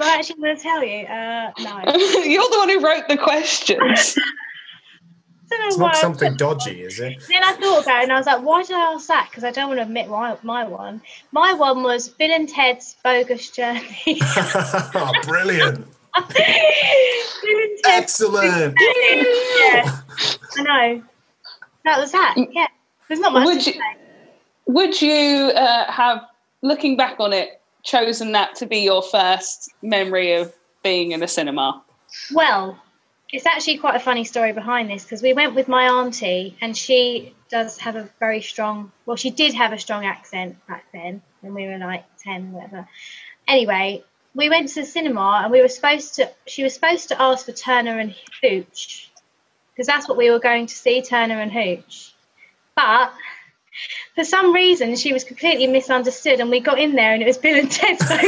I 0.00 0.16
actually 0.16 0.40
want 0.40 0.56
to 0.56 0.62
tell 0.62 0.84
you? 0.84 1.06
Uh, 1.06 1.50
no. 1.58 1.92
You're 2.22 2.50
the 2.50 2.56
one 2.56 2.68
who 2.68 2.80
wrote 2.80 3.08
the 3.08 3.16
questions. 3.16 4.16
It's 5.48 5.78
not 5.78 5.96
something 5.96 6.34
dodgy, 6.34 6.82
is 6.82 6.98
it? 6.98 7.22
Then 7.28 7.44
I 7.44 7.52
thought 7.52 7.84
about 7.84 8.00
it 8.00 8.02
and 8.04 8.12
I 8.12 8.16
was 8.16 8.26
like, 8.26 8.42
why 8.42 8.62
did 8.62 8.74
I 8.74 8.94
ask 8.94 9.06
that? 9.08 9.28
Because 9.30 9.44
I 9.44 9.50
don't 9.50 9.68
want 9.68 9.78
to 9.78 9.84
admit 9.84 10.08
my, 10.08 10.36
my 10.42 10.64
one. 10.66 11.00
My 11.32 11.54
one 11.54 11.82
was 11.82 12.08
Bill 12.08 12.32
and 12.32 12.48
Ted's 12.48 12.96
Bogus 13.04 13.50
Journey. 13.50 13.82
Oh, 14.26 15.12
Brilliant. 15.22 15.86
Bill 16.16 17.58
and 17.58 17.78
Ted's 17.84 18.20
Excellent. 18.20 18.74
yeah, 18.78 20.00
I 20.56 20.62
know. 20.62 21.02
That 21.84 22.00
was 22.00 22.12
that. 22.12 22.34
Yeah. 22.52 22.66
There's 23.08 23.20
not 23.20 23.32
much 23.32 23.46
Would 23.46 23.66
you- 23.66 23.80
Would 24.66 25.00
you 25.02 25.52
uh, 25.54 25.90
have, 25.90 26.22
looking 26.62 26.96
back 26.96 27.20
on 27.20 27.32
it, 27.32 27.60
chosen 27.84 28.32
that 28.32 28.56
to 28.56 28.66
be 28.66 28.78
your 28.78 29.02
first 29.02 29.70
memory 29.82 30.32
of 30.34 30.52
being 30.82 31.12
in 31.12 31.22
a 31.22 31.28
cinema? 31.28 31.82
Well, 32.32 32.76
it's 33.32 33.46
actually 33.46 33.78
quite 33.78 33.94
a 33.94 34.00
funny 34.00 34.24
story 34.24 34.52
behind 34.52 34.90
this 34.90 35.04
because 35.04 35.22
we 35.22 35.32
went 35.34 35.54
with 35.54 35.68
my 35.68 35.84
auntie 35.88 36.56
and 36.60 36.76
she 36.76 37.34
does 37.48 37.78
have 37.78 37.94
a 37.94 38.08
very 38.18 38.40
strong, 38.42 38.90
well, 39.04 39.16
she 39.16 39.30
did 39.30 39.54
have 39.54 39.72
a 39.72 39.78
strong 39.78 40.04
accent 40.04 40.56
back 40.66 40.86
then 40.92 41.22
when 41.42 41.54
we 41.54 41.66
were 41.68 41.78
like 41.78 42.04
10, 42.24 42.46
or 42.52 42.60
whatever. 42.60 42.88
Anyway, 43.46 44.02
we 44.36 44.50
went 44.50 44.68
to 44.68 44.80
the 44.80 44.86
cinema 44.86 45.40
and 45.42 45.50
we 45.50 45.62
were 45.62 45.68
supposed 45.68 46.14
to, 46.16 46.30
she 46.46 46.62
was 46.62 46.74
supposed 46.74 47.08
to 47.08 47.20
ask 47.20 47.46
for 47.46 47.52
Turner 47.52 47.98
and 47.98 48.14
Hooch 48.42 49.10
because 49.72 49.86
that's 49.86 50.08
what 50.08 50.18
we 50.18 50.30
were 50.30 50.38
going 50.38 50.66
to 50.66 50.74
see, 50.74 51.02
Turner 51.02 51.40
and 51.40 51.50
Hooch. 51.50 52.14
But 52.74 53.12
for 54.14 54.24
some 54.24 54.52
reason, 54.52 54.94
she 54.96 55.12
was 55.12 55.24
completely 55.24 55.66
misunderstood, 55.66 56.40
and 56.40 56.50
we 56.50 56.60
got 56.60 56.78
in 56.78 56.94
there, 56.94 57.12
and 57.12 57.22
it 57.22 57.26
was 57.26 57.36
Bill 57.36 57.58
and 57.58 57.70
Ted's 57.70 58.00
and 58.10 58.18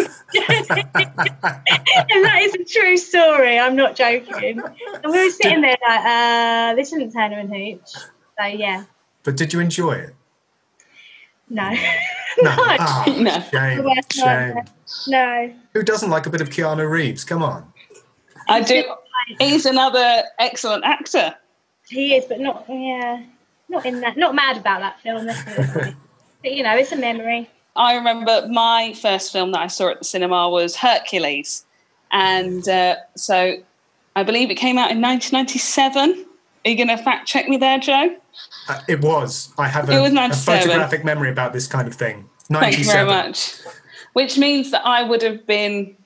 that 2.24 2.40
is 2.42 2.54
a 2.54 2.64
true 2.64 2.98
story. 2.98 3.58
I'm 3.58 3.76
not 3.76 3.96
joking. 3.96 4.60
And 5.02 5.12
we 5.12 5.24
were 5.24 5.30
sitting 5.30 5.62
there 5.62 5.76
like, 5.86 6.04
uh, 6.04 6.74
this 6.74 6.92
isn't 6.92 7.12
Turner 7.12 7.38
and 7.38 7.54
Hooch. 7.54 7.90
So 8.38 8.44
yeah, 8.44 8.84
But 9.24 9.36
did 9.36 9.52
you 9.54 9.60
enjoy 9.60 9.92
it? 9.92 10.14
No, 11.50 11.70
No. 11.70 11.70
no, 12.42 12.50
Ah, 12.58 13.04
No. 13.18 13.40
shame. 13.40 13.84
Shame. 14.12 14.64
no. 15.08 15.52
Who 15.74 15.82
doesn't 15.82 16.10
like 16.10 16.26
a 16.26 16.30
bit 16.30 16.40
of 16.40 16.50
Keanu 16.50 16.88
Reeves? 16.88 17.24
Come 17.24 17.42
on. 17.42 17.70
I 18.48 18.60
do. 18.62 18.84
He's 19.38 19.66
another 19.66 20.22
excellent 20.38 20.84
actor. 20.84 21.34
He 21.88 22.14
is, 22.14 22.24
but 22.26 22.40
not 22.40 22.64
yeah, 22.68 23.22
not 23.68 23.84
in 23.86 24.00
that. 24.00 24.16
Not 24.16 24.34
mad 24.34 24.56
about 24.56 24.80
that 24.80 25.00
film. 25.00 25.26
let's 25.26 25.42
put 25.42 25.52
it 25.52 25.56
that 25.56 25.76
way. 25.86 25.94
but 26.42 26.52
you 26.52 26.62
know, 26.62 26.76
it's 26.76 26.92
a 26.92 26.96
memory. 26.96 27.48
I 27.76 27.94
remember 27.94 28.46
my 28.50 28.94
first 29.00 29.32
film 29.32 29.52
that 29.52 29.60
I 29.60 29.66
saw 29.68 29.90
at 29.90 29.98
the 30.00 30.04
cinema 30.04 30.48
was 30.48 30.76
Hercules. 30.76 31.64
And 32.10 32.66
uh, 32.68 32.96
so 33.16 33.56
I 34.16 34.22
believe 34.22 34.50
it 34.50 34.54
came 34.56 34.78
out 34.78 34.90
in 34.90 35.00
1997. 35.00 36.24
Are 36.64 36.70
you 36.70 36.76
going 36.76 36.88
to 36.88 37.02
fact 37.02 37.26
check 37.26 37.48
me 37.48 37.56
there, 37.56 37.78
Joe? 37.78 38.16
Uh, 38.68 38.80
it 38.88 39.00
was. 39.00 39.52
I 39.58 39.68
have 39.68 39.88
a, 39.88 40.04
a 40.04 40.32
photographic 40.34 41.04
memory 41.04 41.30
about 41.30 41.52
this 41.52 41.66
kind 41.66 41.88
of 41.88 41.94
thing. 41.94 42.28
Thank 42.50 42.78
you 42.78 42.84
very 42.84 43.06
much. 43.06 43.60
Which 44.14 44.38
means 44.38 44.70
that 44.70 44.84
I 44.84 45.02
would 45.02 45.22
have 45.22 45.46
been 45.46 45.96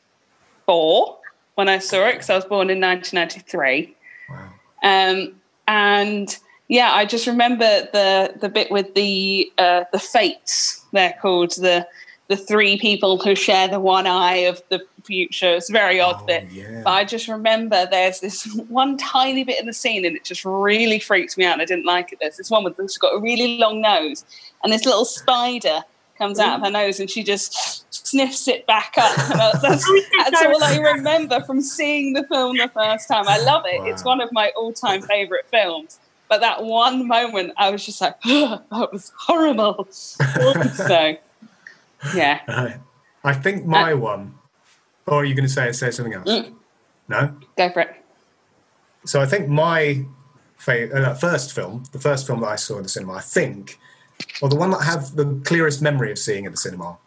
four 0.66 1.18
when 1.54 1.68
I 1.68 1.78
saw 1.78 2.06
it 2.08 2.12
because 2.12 2.30
I 2.30 2.36
was 2.36 2.44
born 2.44 2.70
in 2.70 2.80
1993. 2.80 3.94
Wow. 4.28 4.48
Um, 4.82 5.34
and 5.68 6.36
yeah, 6.68 6.92
I 6.92 7.04
just 7.04 7.26
remember 7.26 7.88
the 7.92 8.34
the 8.40 8.48
bit 8.48 8.70
with 8.70 8.94
the 8.94 9.52
uh, 9.58 9.84
the 9.92 9.98
fates. 9.98 10.84
They're 10.92 11.14
called 11.20 11.52
the 11.52 11.86
the 12.28 12.36
three 12.36 12.78
people 12.78 13.18
who 13.18 13.34
share 13.34 13.68
the 13.68 13.80
one 13.80 14.06
eye 14.06 14.36
of 14.36 14.62
the 14.70 14.84
future. 15.04 15.54
It's 15.54 15.68
a 15.68 15.72
very 15.72 16.00
odd 16.00 16.20
Oh, 16.22 16.26
bit. 16.26 16.50
yeah. 16.50 16.82
But 16.84 16.90
I 16.90 17.04
just 17.04 17.28
remember 17.28 17.86
there's 17.90 18.20
this 18.20 18.44
one 18.68 18.96
tiny 18.96 19.44
bit 19.44 19.60
in 19.60 19.66
the 19.66 19.72
scene, 19.72 20.04
and 20.04 20.16
it 20.16 20.24
just 20.24 20.44
really 20.44 20.98
freaks 20.98 21.36
me 21.36 21.44
out. 21.44 21.54
And 21.54 21.62
I 21.62 21.64
didn't 21.66 21.86
like 21.86 22.12
it. 22.12 22.18
There's 22.20 22.36
this 22.36 22.50
one 22.50 22.64
with 22.64 22.76
who's 22.76 22.96
got 22.98 23.14
a 23.14 23.18
really 23.20 23.58
long 23.58 23.80
nose, 23.80 24.24
and 24.62 24.72
this 24.72 24.84
little 24.84 25.04
spider 25.04 25.80
comes 26.18 26.38
out 26.38 26.56
of 26.56 26.64
her 26.64 26.70
nose, 26.70 27.00
and 27.00 27.10
she 27.10 27.22
just 27.24 27.84
sniffs 27.92 28.46
it 28.46 28.66
back 28.66 28.94
up. 28.98 29.18
And 29.30 29.40
I- 29.40 29.58
that's, 29.62 29.84
that's 30.18 30.42
all 30.44 30.62
I 30.62 30.76
remember 30.78 31.40
from 31.40 31.60
seeing 31.60 32.12
the 32.12 32.24
film 32.24 32.56
the 32.56 32.68
first 32.68 33.08
time. 33.08 33.26
I 33.26 33.38
love 33.38 33.64
it. 33.66 33.80
It's 33.88 34.04
one 34.04 34.20
of 34.20 34.30
my 34.32 34.52
all-time 34.56 35.02
favorite 35.02 35.46
films. 35.50 35.98
But 36.28 36.40
that 36.40 36.62
one 36.64 37.06
moment, 37.08 37.52
I 37.58 37.70
was 37.70 37.84
just 37.84 38.00
like, 38.00 38.20
that 38.24 38.88
was 38.92 39.12
horrible. 39.18 39.86
so, 39.90 41.16
yeah. 42.14 42.40
Right. 42.48 42.76
I 43.24 43.34
think 43.34 43.66
my 43.66 43.92
uh, 43.92 43.96
one. 43.96 44.34
Or 45.06 45.20
are 45.20 45.24
you 45.24 45.34
going 45.34 45.46
to 45.46 45.52
say 45.52 45.72
say 45.72 45.90
something 45.90 46.14
else? 46.14 46.28
Mm. 46.28 46.54
No. 47.08 47.34
Go 47.56 47.70
for 47.70 47.80
it. 47.80 47.96
So 49.04 49.20
I 49.20 49.26
think 49.26 49.48
my 49.48 50.04
fa- 50.56 50.92
uh, 50.92 51.14
first 51.14 51.52
film, 51.52 51.84
the 51.92 51.98
first 51.98 52.26
film 52.26 52.40
that 52.40 52.48
I 52.48 52.56
saw 52.56 52.76
in 52.76 52.84
the 52.84 52.88
cinema, 52.88 53.14
I 53.14 53.20
think, 53.20 53.78
or 54.40 54.48
the 54.48 54.56
one 54.56 54.70
that 54.70 54.78
I 54.78 54.84
have 54.84 55.16
the 55.16 55.40
clearest 55.44 55.82
memory 55.82 56.12
of 56.12 56.18
seeing 56.18 56.46
at 56.46 56.52
the 56.52 56.58
cinema, 56.58 56.98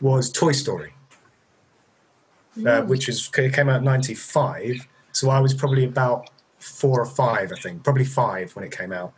was 0.00 0.30
Toy 0.30 0.52
Story, 0.52 0.94
uh, 2.66 2.82
which 2.82 3.06
was 3.06 3.30
it 3.36 3.52
came 3.52 3.68
out 3.68 3.78
in 3.78 3.84
'95. 3.84 4.88
So 5.12 5.30
I 5.30 5.40
was 5.40 5.54
probably 5.54 5.84
about 5.84 6.30
four 6.58 7.00
or 7.00 7.06
five, 7.06 7.52
I 7.52 7.60
think, 7.60 7.84
probably 7.84 8.04
five 8.04 8.56
when 8.56 8.64
it 8.64 8.76
came 8.76 8.92
out. 8.92 9.12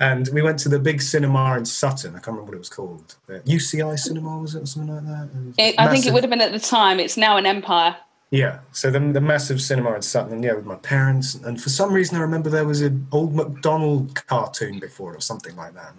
And 0.00 0.28
we 0.32 0.40
went 0.40 0.58
to 0.60 0.70
the 0.70 0.78
big 0.78 1.02
cinema 1.02 1.58
in 1.58 1.66
Sutton. 1.66 2.12
I 2.12 2.14
can't 2.14 2.28
remember 2.28 2.44
what 2.52 2.54
it 2.54 2.58
was 2.58 2.70
called. 2.70 3.16
Uh, 3.28 3.34
UCI 3.40 3.98
Cinema 3.98 4.38
was 4.38 4.54
it 4.54 4.62
or 4.62 4.66
something 4.66 4.94
like 4.94 5.04
that? 5.04 5.28
It 5.58 5.74
I 5.78 5.88
think 5.88 6.06
it 6.06 6.14
would 6.14 6.22
have 6.22 6.30
been 6.30 6.40
at 6.40 6.52
the 6.52 6.58
time. 6.58 6.98
It's 6.98 7.18
now 7.18 7.36
an 7.36 7.44
empire. 7.44 7.96
Yeah, 8.30 8.60
so 8.72 8.90
the, 8.90 9.00
the 9.00 9.20
massive 9.20 9.60
cinema 9.60 9.92
in 9.94 10.02
Sutton, 10.02 10.32
and 10.32 10.44
yeah, 10.44 10.52
with 10.54 10.64
my 10.64 10.76
parents, 10.76 11.34
and 11.34 11.60
for 11.60 11.68
some 11.68 11.92
reason 11.92 12.16
I 12.16 12.20
remember 12.20 12.48
there 12.48 12.64
was 12.64 12.80
an 12.80 13.08
old 13.10 13.34
McDonald 13.34 14.14
cartoon 14.26 14.78
before 14.78 15.14
or 15.16 15.20
something 15.20 15.54
like 15.56 15.74
that. 15.74 15.92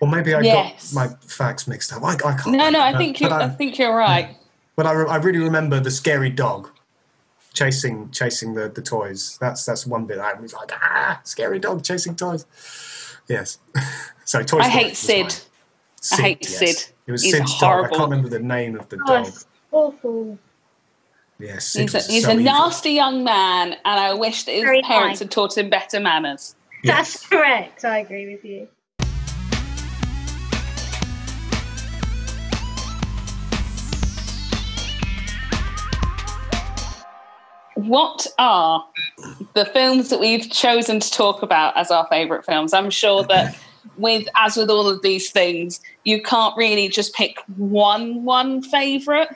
Or 0.00 0.08
maybe 0.08 0.34
I 0.34 0.40
Yes. 0.40 0.92
got 0.94 1.08
my 1.10 1.14
facts 1.26 1.68
mixed 1.68 1.92
up. 1.92 2.02
I, 2.02 2.14
I 2.14 2.16
can't. 2.36 2.52
No, 2.52 2.70
no, 2.70 2.80
I 2.80 2.96
think 2.96 3.20
you. 3.20 3.28
But 3.28 3.42
I 3.42 3.48
think 3.50 3.78
you're 3.78 3.94
right. 3.94 4.34
but 4.76 4.86
I, 4.86 4.92
re- 4.92 5.08
I 5.08 5.16
really 5.16 5.38
remember 5.38 5.78
the 5.78 5.90
scary 5.90 6.30
dog 6.30 6.70
chasing 7.52 8.10
chasing 8.10 8.54
the, 8.54 8.68
the 8.68 8.82
toys. 8.82 9.38
That's 9.40 9.64
that's 9.64 9.86
one 9.86 10.06
bit 10.06 10.18
I 10.18 10.34
was 10.40 10.52
like 10.54 10.72
ah, 10.74 11.20
scary 11.24 11.58
dog 11.58 11.84
chasing 11.84 12.16
toys. 12.16 12.46
Yes. 13.28 13.58
so 14.24 14.42
Toy 14.42 14.58
I 14.58 14.68
hate 14.68 14.90
was 14.90 14.98
Sid. 14.98 15.34
I 16.12 16.22
hate 16.22 16.38
yes. 16.42 16.58
Sid. 16.58 16.92
It 17.06 17.12
was 17.12 17.22
He's 17.22 17.32
Sid's 17.36 17.58
dog. 17.58 17.86
I 17.86 17.88
can't 17.88 18.02
remember 18.10 18.28
the 18.28 18.38
name 18.38 18.78
of 18.78 18.88
the 18.88 18.98
Oh, 19.02 19.06
dog. 19.06 19.26
it's 19.28 19.46
awful. 19.72 20.38
Yes, 21.38 21.66
Sid 21.66 21.82
He's 21.82 21.94
a, 21.94 21.96
was 21.98 22.06
he's 22.06 22.24
so 22.24 22.30
a 22.30 22.32
evil. 22.32 22.44
nasty 22.44 22.90
young 22.92 23.22
man, 23.24 23.72
and 23.72 24.00
I 24.00 24.14
wish 24.14 24.44
that 24.44 24.52
his 24.52 24.64
Very 24.64 24.82
parents 24.82 25.18
kind. 25.18 25.18
had 25.18 25.30
taught 25.30 25.56
him 25.58 25.68
better 25.68 26.00
manners. 26.00 26.54
Yes. 26.82 27.12
That's 27.12 27.26
correct. 27.26 27.84
I 27.84 27.98
agree 27.98 28.32
with 28.32 28.44
you. 28.44 28.68
What 37.86 38.26
are 38.38 38.84
the 39.54 39.64
films 39.66 40.10
that 40.10 40.20
we've 40.20 40.50
chosen 40.50 41.00
to 41.00 41.10
talk 41.10 41.42
about 41.42 41.76
as 41.76 41.90
our 41.90 42.06
favourite 42.08 42.44
films? 42.44 42.72
I'm 42.72 42.90
sure 42.90 43.22
that 43.24 43.56
with 43.96 44.28
as 44.36 44.56
with 44.56 44.70
all 44.70 44.88
of 44.88 45.02
these 45.02 45.30
things, 45.30 45.80
you 46.04 46.22
can't 46.22 46.56
really 46.56 46.88
just 46.88 47.14
pick 47.14 47.38
one 47.56 48.24
one 48.24 48.62
favourite. 48.62 49.28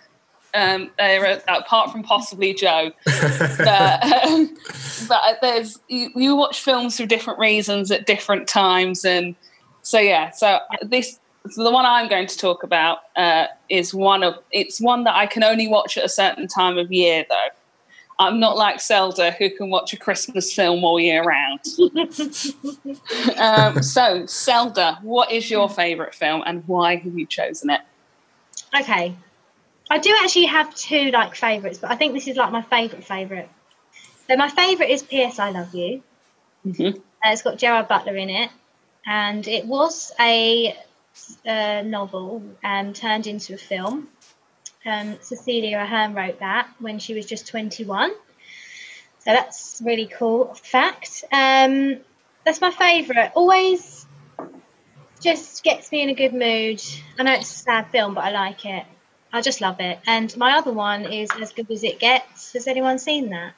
Um, 0.53 0.91
apart 0.99 1.93
from 1.93 2.03
possibly 2.03 2.53
Joe, 2.53 2.91
but, 3.05 4.25
um, 4.25 4.57
but 5.09 5.39
there's 5.41 5.79
you, 5.87 6.11
you 6.17 6.35
watch 6.35 6.61
films 6.61 6.97
for 6.97 7.07
different 7.07 7.39
reasons 7.39 7.93
at 7.93 8.05
different 8.05 8.49
times, 8.49 9.05
and 9.05 9.37
so 9.83 10.01
yeah. 10.01 10.31
So 10.31 10.59
this 10.83 11.21
so 11.49 11.65
the 11.65 11.71
one 11.71 11.87
I'm 11.87 12.09
going 12.09 12.27
to 12.27 12.37
talk 12.37 12.63
about 12.63 12.99
uh, 13.17 13.47
is 13.69 13.95
one 13.95 14.23
of 14.23 14.35
it's 14.51 14.81
one 14.81 15.05
that 15.05 15.15
I 15.15 15.27
can 15.27 15.45
only 15.45 15.69
watch 15.69 15.97
at 15.97 16.05
a 16.05 16.09
certain 16.09 16.49
time 16.49 16.79
of 16.79 16.91
year 16.93 17.25
though. 17.29 17.49
I'm 18.21 18.39
not 18.39 18.59
like 18.59 18.83
Zelda 18.83 19.31
who 19.31 19.49
can 19.49 19.71
watch 19.71 19.95
a 19.95 19.97
Christmas 19.97 20.53
film 20.53 20.85
all 20.85 21.01
year 21.01 21.25
round. 21.25 21.61
um, 23.39 23.83
so 23.83 24.27
Zelda, 24.27 24.99
what 25.03 25.33
is 25.33 25.51
your 25.51 25.71
favourite 25.71 26.15
film 26.15 26.43
and 26.45 26.63
why 26.69 26.97
have 26.97 27.19
you 27.19 27.25
chosen 27.25 27.71
it? 27.71 27.81
Okay. 28.79 29.17
I 29.91 29.99
do 29.99 30.15
actually 30.23 30.45
have 30.45 30.75
two 30.75 31.11
like 31.11 31.35
favourites, 31.35 31.79
but 31.79 31.91
I 31.91 31.97
think 31.97 32.13
this 32.13 32.29
is 32.29 32.37
like 32.37 32.53
my 32.53 32.61
favourite 32.61 33.07
favourite. 33.07 33.49
So 34.29 34.37
my 34.37 34.51
favourite 34.51 34.91
is 34.91 35.03
P.S. 35.03 35.39
I 35.39 35.51
Love 35.51 35.75
You. 35.75 36.03
Mhm. 36.67 36.99
Uh, 36.99 37.01
it's 37.25 37.41
got 37.41 37.57
Gerard 37.57 37.89
Butler 37.89 38.17
in 38.17 38.29
it, 38.29 38.51
and 39.07 39.49
it 39.49 39.65
was 39.67 40.13
a, 40.21 40.77
uh 41.47 41.83
novel 41.83 42.43
um, 42.63 42.93
turned 42.93 43.27
into 43.27 43.55
a 43.55 43.59
film. 43.59 44.09
Um, 44.85 45.19
Cecilia 45.21 45.79
Ahern 45.79 46.15
wrote 46.15 46.41
that 46.41 46.69
when 46.79 46.99
she 46.99 47.15
was 47.15 47.27
just 47.27 47.47
21. 47.49 48.11
So 48.11 49.33
that's 49.33 49.83
really 49.85 50.07
cool 50.07 50.55
fact. 50.55 51.25
Um, 51.31 51.99
that's 52.45 52.61
my 52.61 52.71
favourite. 52.71 53.33
Always 53.35 54.07
just 55.21 55.63
gets 55.63 55.93
me 55.93 56.03
in 56.03 56.09
a 56.09 56.15
good 56.15 56.33
mood. 56.33 56.83
I 57.19 57.23
know 57.23 57.35
it's 57.35 57.51
a 57.55 57.59
sad 57.59 57.89
film, 57.91 58.15
but 58.15 58.25
I 58.25 58.31
like 58.31 58.65
it. 58.65 58.85
I 59.33 59.43
just 59.43 59.61
love 59.61 59.77
it. 59.81 59.99
And 60.07 60.35
my 60.37 60.57
other 60.57 60.73
one 60.73 61.05
is 61.05 61.29
As 61.41 61.53
Good 61.53 61.71
as 61.71 61.85
It 61.85 61.99
Gets. 62.01 62.55
Has 62.55 62.67
anyone 62.67 62.99
seen 62.99 63.31
that? 63.31 63.53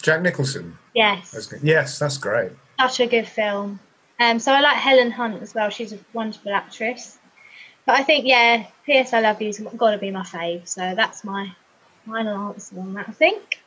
Jack 0.00 0.22
Nicholson. 0.22 0.78
Yes, 0.94 1.30
That's. 1.32 1.52
Yes, 1.62 1.98
that's 1.98 2.18
great. 2.18 2.52
such 2.78 3.00
a 3.00 3.06
good 3.06 3.26
film. 3.26 3.80
Um, 4.18 4.38
so 4.38 4.52
I 4.52 4.60
like 4.60 4.76
Helen 4.76 5.10
Hunt 5.10 5.42
as 5.42 5.54
well. 5.54 5.68
She's 5.70 5.92
a 5.92 5.98
wonderful 6.12 6.52
actress. 6.54 7.18
But 7.86 7.96
I 7.96 8.02
think, 8.02 8.26
yeah, 8.26 8.66
P.S. 8.86 9.12
I 9.12 9.20
Love 9.20 9.42
You's 9.42 9.58
got 9.58 9.90
to 9.90 9.98
be 9.98 10.10
my 10.10 10.22
fave. 10.22 10.68
So 10.68 10.94
that's 10.94 11.24
my 11.24 11.52
final 12.06 12.48
answer 12.50 12.78
on 12.78 12.94
that, 12.94 13.08
I 13.08 13.12
think. 13.12 13.60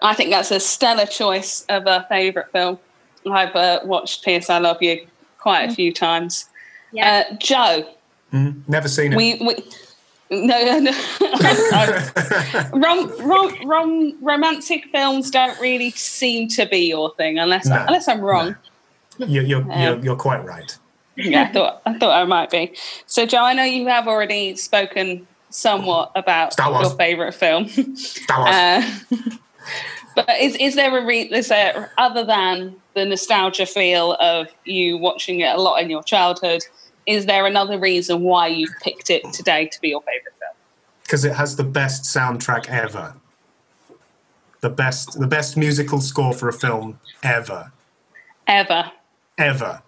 I 0.00 0.14
think 0.14 0.30
that's 0.30 0.50
a 0.50 0.60
stellar 0.60 1.06
choice 1.06 1.64
of 1.68 1.86
a 1.86 2.06
favourite 2.08 2.50
film. 2.52 2.78
I've 3.30 3.54
uh, 3.54 3.80
watched 3.84 4.24
P.S. 4.24 4.48
I 4.48 4.58
Love 4.58 4.82
You 4.82 5.06
quite 5.38 5.68
a 5.70 5.74
few 5.74 5.92
times. 5.92 6.46
Yeah. 6.92 7.24
Uh, 7.30 7.34
Joe, 7.36 7.88
Mhm. 8.32 8.62
Never 8.68 8.88
seen 8.88 9.12
it. 9.14 9.16
we, 9.16 9.36
we 9.36 9.54
no, 10.30 10.78
no. 10.78 10.92
rom, 12.74 13.10
rom, 13.26 13.66
rom, 13.68 14.18
romantic 14.22 14.84
films 14.92 15.30
don't 15.30 15.58
really 15.60 15.90
seem 15.92 16.48
to 16.48 16.66
be 16.66 16.88
your 16.88 17.14
thing, 17.14 17.38
unless 17.38 17.66
No, 17.66 17.82
unless 17.86 18.06
I'm 18.08 18.20
wrong. 18.20 18.54
you're, 19.18 19.42
you're, 19.44 19.62
Um, 19.62 19.70
you're, 19.80 19.98
you're 20.04 20.16
quite 20.16 20.44
right. 20.44 20.76
Yeah, 21.24 21.42
I 21.42 21.52
thought 21.52 21.82
I 21.84 21.98
thought 21.98 22.22
I 22.22 22.24
might 22.24 22.50
be. 22.50 22.74
So, 23.06 23.26
Joe, 23.26 23.44
I 23.44 23.52
know 23.52 23.64
you 23.64 23.86
have 23.88 24.06
already 24.06 24.54
spoken 24.56 25.26
somewhat 25.50 26.12
about 26.14 26.54
your 26.58 26.90
favourite 26.90 27.34
film. 27.34 27.68
Star 27.96 28.40
Wars. 28.40 28.54
Uh, 28.54 29.36
but 30.14 30.30
is 30.40 30.54
is 30.56 30.76
there 30.76 30.96
a 30.96 31.04
re- 31.04 31.28
is 31.30 31.48
there 31.48 31.90
other 31.98 32.24
than 32.24 32.76
the 32.94 33.04
nostalgia 33.04 33.66
feel 33.66 34.14
of 34.14 34.48
you 34.64 34.96
watching 34.96 35.40
it 35.40 35.54
a 35.54 35.60
lot 35.60 35.82
in 35.82 35.90
your 35.90 36.02
childhood? 36.02 36.62
Is 37.06 37.26
there 37.26 37.46
another 37.46 37.78
reason 37.78 38.22
why 38.22 38.46
you've 38.46 38.74
picked 38.82 39.10
it 39.10 39.24
today 39.32 39.66
to 39.66 39.80
be 39.80 39.88
your 39.88 40.02
favorite 40.02 40.34
film? 40.38 40.48
because 41.08 41.24
it 41.24 41.32
has 41.32 41.56
the 41.56 41.64
best 41.64 42.04
soundtrack 42.04 42.68
ever. 42.68 43.14
The 44.60 44.68
best, 44.68 45.18
the 45.18 45.26
best 45.26 45.56
musical 45.56 46.02
score 46.02 46.34
for 46.34 46.50
a 46.50 46.52
film 46.52 47.00
ever, 47.22 47.72
Ever, 48.46 48.90
ever, 49.38 49.82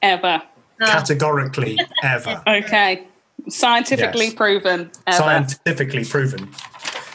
ever. 0.00 0.42
Oh, 0.80 0.86
categorically 0.86 1.78
ever, 2.02 2.42
Okay, 2.48 3.06
scientifically 3.48 4.26
Yes. 4.26 4.34
proven. 4.34 4.90
Ever. 5.06 5.16
scientifically 5.16 6.04
proven. 6.04 6.48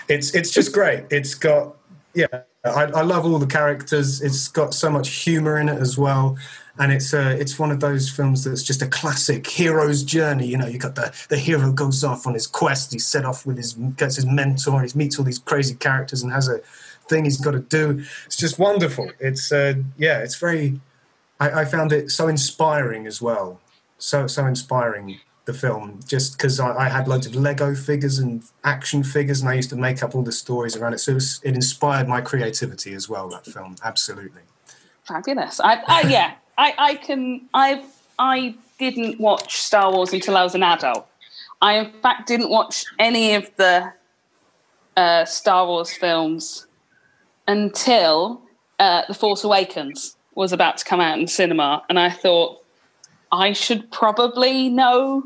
It's 0.10 0.34
it's 0.36 0.52
just 0.52 0.74
great. 0.74 1.04
It's 1.10 1.34
got 1.36 1.76
yeah. 2.14 2.28
I, 2.66 2.84
I 2.84 3.02
love 3.02 3.26
all 3.26 3.40
the 3.40 3.46
characters. 3.48 4.22
It's 4.22 4.48
got 4.50 4.74
so 4.74 4.90
much 4.90 5.10
humor 5.10 5.58
in 5.58 5.70
it 5.70 5.80
as 5.80 5.98
well, 5.98 6.38
and 6.80 6.92
it's 6.92 7.14
uh, 7.14 7.36
it's 7.40 7.58
one 7.60 7.72
of 7.72 7.80
those 7.80 8.10
films 8.10 8.44
that's 8.44 8.64
just 8.64 8.82
a 8.82 8.88
classic 8.88 9.48
hero's 9.48 10.04
journey. 10.04 10.48
You 10.48 10.58
know, 10.58 10.68
you 10.68 10.78
got 10.80 10.96
the 10.96 11.14
the 11.30 11.38
hero 11.38 11.72
goes 11.72 12.04
off 12.04 12.26
on 12.28 12.34
his 12.34 12.48
quest. 12.48 12.92
He's 12.94 13.06
set 13.06 13.26
off 13.26 13.46
with 13.46 13.58
his 13.58 13.74
gets 13.74 14.16
his 14.16 14.26
mentor. 14.26 14.82
and 14.82 14.92
He 14.92 14.98
meets 14.98 15.18
all 15.20 15.26
these 15.26 15.40
crazy 15.40 15.76
characters 15.76 16.24
and 16.24 16.32
has 16.34 16.48
a 16.50 16.60
thing 17.08 17.24
he's 17.26 17.38
got 17.40 17.52
to 17.52 17.60
do. 17.60 18.04
It's 18.26 18.36
just 18.38 18.60
wonderful. 18.60 19.12
It's 19.20 19.52
uh, 19.52 19.76
yeah. 19.98 20.20
It's 20.20 20.36
very. 20.36 20.80
I, 21.40 21.62
I 21.62 21.66
found 21.66 21.92
it 21.92 22.12
so 22.12 22.28
inspiring 22.28 23.08
as 23.08 23.22
well. 23.22 23.60
So 23.98 24.28
so 24.28 24.46
inspiring 24.46 25.20
the 25.46 25.54
film 25.54 26.02
just 26.06 26.38
because 26.38 26.60
I, 26.60 26.76
I 26.76 26.90
had 26.90 27.08
loads 27.08 27.26
of 27.26 27.36
Lego 27.36 27.74
figures 27.74 28.20
and 28.20 28.44
action 28.64 29.04
figures, 29.04 29.42
and 29.42 29.50
I 29.50 29.54
used 29.54 29.70
to 29.72 29.76
make 29.76 30.04
up 30.04 30.14
all 30.14 30.22
the 30.22 30.32
stories 30.32 30.76
around 30.76 30.94
it. 30.94 31.00
So 31.00 31.12
it, 31.12 31.16
was, 31.16 31.42
it 31.44 31.56
inspired 31.56 32.08
my 32.08 32.22
creativity 32.22 32.94
as 32.94 33.10
well. 33.10 33.30
That 33.30 33.46
film, 33.46 33.76
absolutely. 33.84 34.42
Fabulous. 35.06 35.60
I, 35.60 35.82
I 35.88 36.02
yeah, 36.02 36.34
I, 36.58 36.74
I 36.78 36.96
can 36.96 37.48
I 37.54 37.84
I 38.20 38.56
didn't 38.78 39.20
watch 39.20 39.58
Star 39.58 39.92
Wars 39.92 40.14
until 40.14 40.38
I 40.38 40.44
was 40.44 40.54
an 40.54 40.64
adult. 40.64 41.08
I 41.62 41.80
in 41.80 41.92
fact 42.02 42.28
didn't 42.28 42.50
watch 42.50 42.86
any 43.00 43.34
of 43.34 43.50
the 43.56 43.94
uh, 44.96 45.26
Star 45.26 45.66
Wars 45.66 45.94
films 45.94 46.68
until 47.48 48.42
uh, 48.80 49.04
The 49.08 49.14
Force 49.14 49.44
Awakens 49.44 50.17
was 50.38 50.54
about 50.54 50.78
to 50.78 50.86
come 50.86 51.02
out 51.02 51.18
in 51.18 51.26
cinema, 51.26 51.84
and 51.90 51.98
I 52.00 52.12
thought 52.12 52.64
I 53.32 53.54
should 53.54 53.92
probably 53.92 54.70
know 54.70 55.24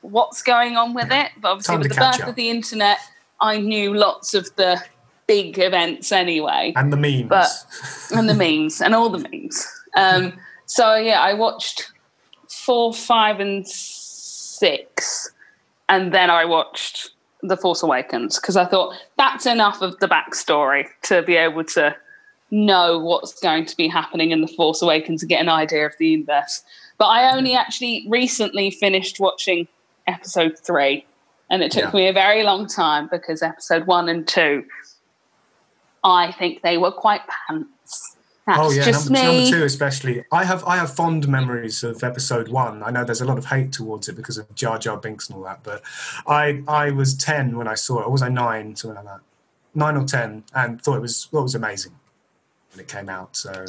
what's 0.00 0.42
going 0.42 0.74
on 0.74 0.94
with 0.94 1.12
it. 1.12 1.32
But 1.38 1.50
obviously, 1.50 1.74
Time 1.74 1.80
with 1.82 1.90
the 1.90 1.96
birth 1.96 2.22
up. 2.22 2.28
of 2.28 2.34
the 2.34 2.48
internet, 2.48 2.98
I 3.40 3.58
knew 3.58 3.92
lots 3.92 4.32
of 4.32 4.48
the 4.56 4.82
big 5.26 5.58
events 5.58 6.10
anyway 6.10 6.72
And 6.74 6.90
the 6.90 6.96
memes. 6.96 7.28
But- 7.28 7.50
and 8.16 8.26
the 8.26 8.34
memes 8.34 8.80
and 8.80 8.94
all 8.94 9.10
the 9.10 9.18
memes. 9.18 9.66
Um, 9.94 10.32
so 10.64 10.96
yeah, 10.96 11.20
I 11.20 11.34
watched 11.34 11.92
four, 12.48 12.94
five, 12.94 13.40
and 13.40 13.68
six, 13.68 15.30
and 15.90 16.14
then 16.14 16.30
I 16.30 16.46
watched 16.46 17.10
The 17.42 17.56
Force 17.58 17.82
Awakens 17.82 18.40
because 18.40 18.56
I 18.56 18.64
thought 18.64 18.94
that's 19.18 19.44
enough 19.44 19.82
of 19.82 19.98
the 19.98 20.08
backstory 20.08 20.86
to 21.02 21.20
be 21.20 21.36
able 21.36 21.64
to 21.64 21.94
know 22.50 22.98
what's 22.98 23.38
going 23.40 23.66
to 23.66 23.76
be 23.76 23.88
happening 23.88 24.30
in 24.30 24.40
The 24.40 24.48
Force 24.48 24.80
Awakens 24.82 25.22
and 25.22 25.28
get 25.28 25.40
an 25.40 25.48
idea 25.48 25.86
of 25.86 25.92
the 25.98 26.08
universe. 26.08 26.62
But 26.96 27.06
I 27.06 27.36
only 27.36 27.54
actually 27.54 28.06
recently 28.08 28.70
finished 28.70 29.20
watching 29.20 29.68
episode 30.06 30.58
three, 30.58 31.06
and 31.50 31.62
it 31.62 31.70
took 31.70 31.84
Yeah. 31.84 31.90
me 31.92 32.08
a 32.08 32.12
very 32.12 32.42
long 32.42 32.66
time 32.66 33.08
because 33.10 33.42
episode 33.42 33.86
one 33.86 34.08
and 34.08 34.26
two, 34.26 34.64
I 36.02 36.32
think 36.32 36.62
they 36.62 36.78
were 36.78 36.92
quite 36.92 37.20
pants. 37.48 38.16
That's 38.46 38.60
oh 38.60 38.70
yeah, 38.70 38.90
number, 38.90 39.12
number 39.12 39.50
two 39.50 39.64
especially. 39.64 40.24
I 40.32 40.44
have 40.44 40.64
I 40.64 40.76
have 40.76 40.94
fond 40.94 41.28
memories 41.28 41.84
of 41.84 42.02
episode 42.02 42.48
one. 42.48 42.82
I 42.82 42.90
know 42.90 43.04
there's 43.04 43.20
a 43.20 43.26
lot 43.26 43.36
of 43.36 43.44
hate 43.44 43.72
towards 43.72 44.08
it 44.08 44.16
because 44.16 44.38
of 44.38 44.52
Jar 44.54 44.78
Jar 44.78 44.96
Binks 44.96 45.28
and 45.28 45.36
all 45.36 45.44
that, 45.44 45.62
but 45.62 45.82
I 46.26 46.62
I 46.66 46.90
was 46.90 47.14
ten 47.14 47.58
when 47.58 47.68
I 47.68 47.74
saw 47.74 48.00
it. 48.00 48.06
Or 48.06 48.10
was 48.10 48.22
I 48.22 48.30
nine, 48.30 48.74
something 48.74 48.96
like 48.96 49.04
that, 49.04 49.20
nine 49.74 49.96
or 49.98 50.04
ten, 50.04 50.44
and 50.54 50.80
thought 50.80 50.96
it 50.96 51.02
was 51.02 51.28
it 51.30 51.36
was 51.36 51.54
amazing 51.54 51.92
when 52.78 52.84
it 52.84 52.88
came 52.88 53.08
out. 53.08 53.36
So 53.36 53.64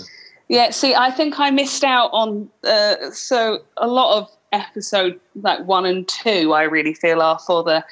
Yeah, 0.48 0.70
see, 0.70 0.94
I 0.96 1.12
think 1.12 1.40
I 1.40 1.50
missed 1.50 1.84
out 1.84 2.10
on 2.14 2.50
uh, 2.64 3.12
so 3.12 3.60
a 3.78 3.88
lot 3.88 4.18
of 4.18 4.30
episode 4.52 5.20
like 5.36 5.66
one 5.66 5.86
and 5.86 6.08
two. 6.08 6.54
I 6.54 6.64
really 6.64 6.94
feel 6.94 7.22
are 7.22 7.40
for 7.40 7.64
the 7.64 7.84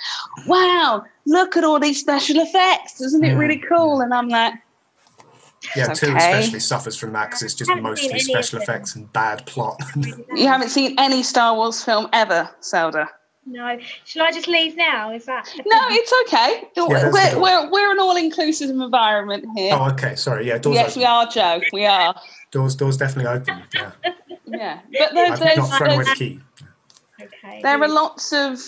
wow, 0.48 1.04
look 1.26 1.58
at 1.58 1.64
all 1.64 1.80
these 1.80 2.00
special 2.00 2.38
effects, 2.40 3.02
isn't 3.02 3.24
it 3.24 3.34
Mm, 3.34 3.40
really 3.40 3.58
cool? 3.68 4.02
And 4.02 4.14
I'm 4.14 4.30
like, 4.30 4.54
yeah, 5.76 5.90
It's 5.92 6.00
two 6.00 6.08
okay. 6.08 6.18
especially 6.18 6.60
suffers 6.60 6.96
from 6.96 7.14
that 7.14 7.30
because 7.30 7.42
it's 7.44 7.54
just 7.56 7.72
mostly 7.76 7.96
seen 7.96 8.12
any 8.12 8.20
of 8.20 8.46
special 8.46 8.62
effects 8.62 8.96
and 8.96 9.12
bad 9.12 9.46
plot. 9.46 9.82
you 10.36 10.48
haven't 10.48 10.70
seen 10.70 10.96
any 10.98 11.24
Star 11.24 11.56
Wars 11.56 11.84
film 11.84 12.08
ever, 12.14 12.50
Zelda. 12.64 13.10
No. 13.48 13.80
Shall 14.04 14.26
I 14.26 14.32
just 14.32 14.48
leave 14.48 14.76
now? 14.76 15.12
Is 15.12 15.26
that? 15.26 15.50
No, 15.66 15.80
it's 15.90 16.14
okay. 16.28 16.68
that's 16.76 17.14
we're, 17.14 17.42
we're, 17.42 17.72
we're 17.72 17.92
an 17.92 18.00
all-inclusive 18.00 18.70
environment 18.70 19.46
here. 19.56 19.74
oh, 19.74 19.90
okay, 19.92 20.16
sorry. 20.16 20.48
Yeah, 20.48 20.58
doors 20.58 20.76
yes, 20.76 20.90
open. 20.92 21.00
we 21.00 21.06
are, 21.06 21.28
Joe. 21.28 21.62
We 21.72 21.86
are. 21.86 22.16
Doors 22.52 22.76
doors 22.76 22.98
definitely 22.98 23.32
open. 23.32 23.64
Yeah, 23.74 23.92
Yeah, 24.46 24.80
but 24.92 25.14
there, 25.14 25.32
I've 25.32 25.40
there's, 25.40 25.58
not 25.58 25.78
thrown 25.78 25.92
away 25.92 26.04
the 26.04 26.16
key. 26.16 26.40
Okay. 27.22 27.62
there 27.64 27.82
are 27.82 27.88
lots 27.88 28.34
of 28.34 28.60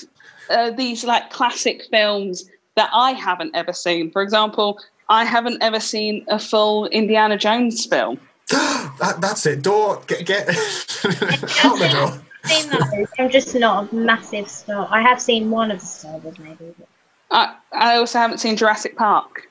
uh, 0.50 0.72
these 0.72 1.04
like 1.04 1.30
classic 1.30 1.84
films 1.92 2.50
that 2.76 2.90
I 2.94 3.12
haven't 3.12 3.56
ever 3.56 3.74
seen. 3.74 4.12
For 4.12 4.22
example, 4.22 4.80
I 5.10 5.26
haven't 5.26 5.62
ever 5.62 5.80
seen 5.80 6.26
a 6.30 6.40
full 6.40 6.86
Indiana 6.88 7.38
Jones 7.38 7.86
film. 7.86 8.20
That, 9.00 9.22
that's 9.22 9.46
it. 9.46 9.62
Door 9.62 10.02
get 10.08 10.26
get 10.26 10.50
out 10.50 11.80
the 11.80 11.90
door. 11.90 12.22
Seen 12.46 12.70
those. 12.70 13.08
I'm 13.18 13.30
just 13.30 13.56
not 13.56 13.92
a 13.92 13.96
massive 13.96 14.50
Star. 14.50 14.88
I 14.92 15.02
have 15.02 15.22
seen 15.22 15.52
one 15.52 15.72
of 15.72 15.80
the 15.80 15.86
Star 15.86 16.18
Wars, 16.20 16.38
maybe. 16.40 16.74
But... 16.78 16.88
I, 17.32 17.56
I 17.74 17.96
also 17.98 18.20
haven't 18.20 18.40
seen 18.40 18.56
Jurassic 18.56 18.96
Park. 18.98 19.48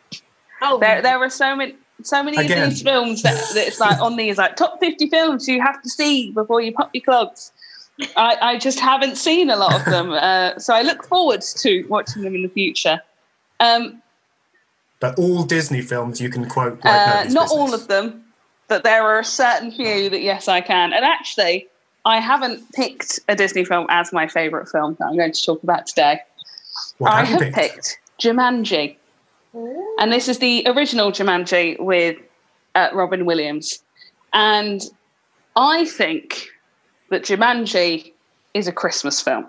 Oh, 0.62 0.78
There, 0.78 1.00
there 1.02 1.18
are 1.18 1.30
so 1.30 1.54
many, 1.54 1.76
so 2.02 2.22
many 2.22 2.36
Again. 2.36 2.64
of 2.64 2.70
these 2.70 2.82
films 2.82 3.22
that, 3.22 3.34
that 3.54 3.66
it's 3.68 3.78
like 3.80 4.00
on 4.00 4.16
these 4.16 4.38
like 4.38 4.56
top 4.56 4.80
fifty 4.80 5.08
films 5.08 5.46
you 5.46 5.60
have 5.60 5.80
to 5.82 5.88
see 5.88 6.32
before 6.32 6.60
you 6.60 6.72
pop 6.72 6.90
your 6.92 7.02
clogs. 7.02 7.52
I, 8.16 8.36
I 8.40 8.58
just 8.58 8.78
haven't 8.80 9.16
seen 9.16 9.50
a 9.50 9.56
lot 9.56 9.74
of 9.74 9.84
them, 9.84 10.10
uh, 10.12 10.58
so 10.58 10.74
I 10.74 10.82
look 10.82 11.04
forward 11.04 11.42
to 11.42 11.86
watching 11.88 12.22
them 12.22 12.34
in 12.34 12.42
the 12.42 12.48
future. 12.48 13.00
Um, 13.60 14.02
But 15.00 15.18
all 15.18 15.44
Disney 15.44 15.82
films 15.82 16.20
you 16.20 16.28
can 16.28 16.48
quote 16.48 16.84
like 16.84 16.86
uh, 16.86 17.14
not 17.14 17.24
business. 17.24 17.52
all 17.52 17.74
of 17.74 17.86
them, 17.88 18.24
but 18.66 18.82
there 18.82 19.02
are 19.02 19.20
a 19.20 19.24
certain 19.24 19.70
few 19.70 20.10
that 20.10 20.20
yes, 20.20 20.48
I 20.48 20.60
can. 20.60 20.92
And 20.92 21.04
actually, 21.04 21.68
I 22.08 22.20
haven't 22.20 22.72
picked 22.72 23.20
a 23.28 23.36
Disney 23.36 23.66
film 23.66 23.86
as 23.90 24.14
my 24.14 24.26
favourite 24.26 24.66
film 24.66 24.96
that 24.98 25.08
I'm 25.08 25.16
going 25.16 25.30
to 25.30 25.44
talk 25.44 25.62
about 25.62 25.86
today. 25.86 26.20
What 26.96 27.12
I 27.12 27.22
have 27.22 27.28
you 27.28 27.44
have 27.44 27.54
picked? 27.54 27.74
picked 27.74 27.98
Jumanji. 28.18 28.96
And 29.98 30.10
this 30.10 30.26
is 30.26 30.38
the 30.38 30.66
original 30.68 31.12
Jumanji 31.12 31.78
with 31.78 32.16
uh, 32.74 32.88
Robin 32.94 33.26
Williams. 33.26 33.82
And 34.32 34.80
I 35.54 35.84
think 35.84 36.48
that 37.10 37.24
Jumanji 37.24 38.14
is 38.54 38.66
a 38.66 38.72
Christmas 38.72 39.20
film. 39.20 39.46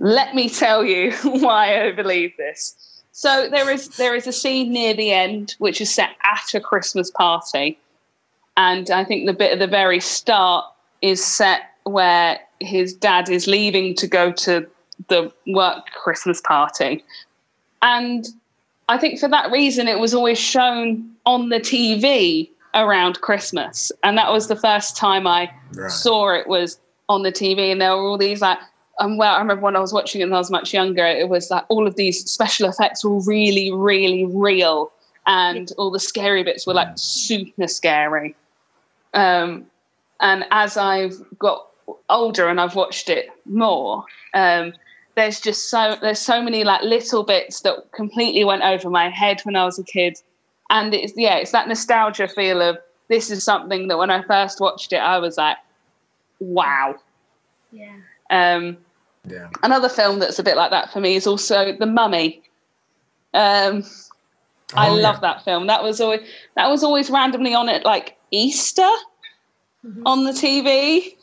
Let 0.00 0.34
me 0.34 0.48
tell 0.48 0.84
you 0.84 1.12
why 1.22 1.86
I 1.86 1.92
believe 1.92 2.36
this. 2.36 3.04
So 3.12 3.48
there 3.48 3.70
is 3.70 3.90
there 3.90 4.16
is 4.16 4.26
a 4.26 4.32
scene 4.32 4.72
near 4.72 4.92
the 4.92 5.12
end 5.12 5.54
which 5.58 5.80
is 5.80 5.94
set 5.94 6.10
at 6.24 6.52
a 6.52 6.60
Christmas 6.60 7.12
party. 7.12 7.78
And 8.56 8.90
I 8.90 9.04
think 9.04 9.26
the 9.26 9.32
bit 9.32 9.52
at 9.52 9.60
the 9.60 9.68
very 9.68 10.00
start 10.00 10.64
is 11.02 11.24
set 11.24 11.62
where 11.84 12.38
his 12.60 12.94
dad 12.94 13.28
is 13.28 13.46
leaving 13.46 13.94
to 13.96 14.06
go 14.06 14.32
to 14.32 14.66
the 15.08 15.32
work 15.48 15.86
Christmas 16.02 16.40
party. 16.40 17.04
And 17.82 18.28
I 18.88 18.98
think 18.98 19.18
for 19.18 19.28
that 19.28 19.50
reason, 19.50 19.88
it 19.88 19.98
was 19.98 20.14
always 20.14 20.38
shown 20.38 21.10
on 21.26 21.48
the 21.48 21.58
TV 21.58 22.48
around 22.74 23.20
Christmas. 23.20 23.90
And 24.02 24.16
that 24.16 24.32
was 24.32 24.48
the 24.48 24.56
first 24.56 24.96
time 24.96 25.26
I 25.26 25.50
Right. 25.74 25.90
saw 25.90 26.30
it 26.30 26.46
was 26.46 26.78
on 27.08 27.22
the 27.22 27.32
TV. 27.32 27.72
And 27.72 27.80
there 27.80 27.96
were 27.96 28.02
all 28.06 28.18
these 28.18 28.40
like, 28.40 28.58
um, 29.00 29.16
well, 29.16 29.34
I 29.34 29.38
remember 29.38 29.62
when 29.62 29.74
I 29.76 29.80
was 29.80 29.92
watching 29.92 30.20
it 30.20 30.24
when 30.24 30.34
I 30.34 30.38
was 30.38 30.50
much 30.50 30.72
younger, 30.72 31.04
it 31.04 31.28
was 31.28 31.50
like 31.50 31.64
all 31.68 31.86
of 31.86 31.96
these 31.96 32.30
special 32.30 32.68
effects 32.68 33.04
were 33.04 33.18
really, 33.20 33.72
really 33.72 34.24
real. 34.26 34.92
And 35.26 35.70
all 35.78 35.90
the 35.90 36.00
scary 36.00 36.42
bits 36.42 36.66
were 36.66 36.74
like 36.74 36.88
super 36.96 37.66
scary. 37.68 38.34
Um, 39.14 39.66
and 40.22 40.44
as 40.50 40.76
I've 40.76 41.14
got 41.38 41.66
older 42.08 42.48
and 42.48 42.60
I've 42.60 42.74
watched 42.76 43.10
it 43.10 43.26
more, 43.44 44.04
um, 44.34 44.72
there's 45.16 45.40
just 45.40 45.68
so 45.68 45.96
there's 46.00 46.20
so 46.20 46.40
many 46.42 46.64
like 46.64 46.82
little 46.82 47.22
bits 47.24 47.60
that 47.62 47.76
completely 47.94 48.44
went 48.44 48.62
over 48.62 48.88
my 48.88 49.10
head 49.10 49.40
when 49.42 49.56
I 49.56 49.64
was 49.64 49.78
a 49.78 49.84
kid, 49.84 50.16
and 50.70 50.94
it's 50.94 51.12
yeah, 51.16 51.36
it's 51.36 51.52
that 51.52 51.68
nostalgia 51.68 52.28
feel 52.28 52.62
of 52.62 52.78
this 53.08 53.30
is 53.30 53.44
something 53.44 53.88
that 53.88 53.98
when 53.98 54.10
I 54.10 54.22
first 54.22 54.60
watched 54.60 54.92
it, 54.92 54.96
I 54.96 55.18
was 55.18 55.36
like, 55.36 55.58
wow. 56.40 56.94
Yeah. 57.70 57.96
Um, 58.30 58.78
Yeah. 59.28 59.48
another 59.62 59.88
film 59.88 60.18
that's 60.18 60.38
a 60.38 60.42
bit 60.42 60.56
like 60.56 60.70
that 60.70 60.92
for 60.92 61.00
me 61.00 61.16
is 61.16 61.26
also 61.26 61.76
The 61.78 61.86
Mummy. 61.86 62.42
Um, 63.34 63.84
I 64.74 64.88
Oh, 64.88 64.94
love 64.94 65.16
yeah. 65.16 65.20
that 65.20 65.44
film. 65.44 65.66
That 65.66 65.82
was 65.82 66.00
always 66.00 66.20
that 66.56 66.70
was 66.70 66.82
always 66.82 67.10
randomly 67.10 67.54
on 67.54 67.68
at 67.68 67.84
like 67.84 68.16
Easter 68.30 68.88
on 70.06 70.24
the 70.24 70.32
TV. 70.32 71.14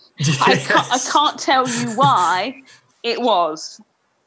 I 0.41 0.55
can't 0.57 0.91
I 0.91 0.99
can't 1.11 1.39
tell 1.39 1.67
you 1.67 1.91
why 1.91 2.63
it 3.03 3.21
was. 3.21 3.81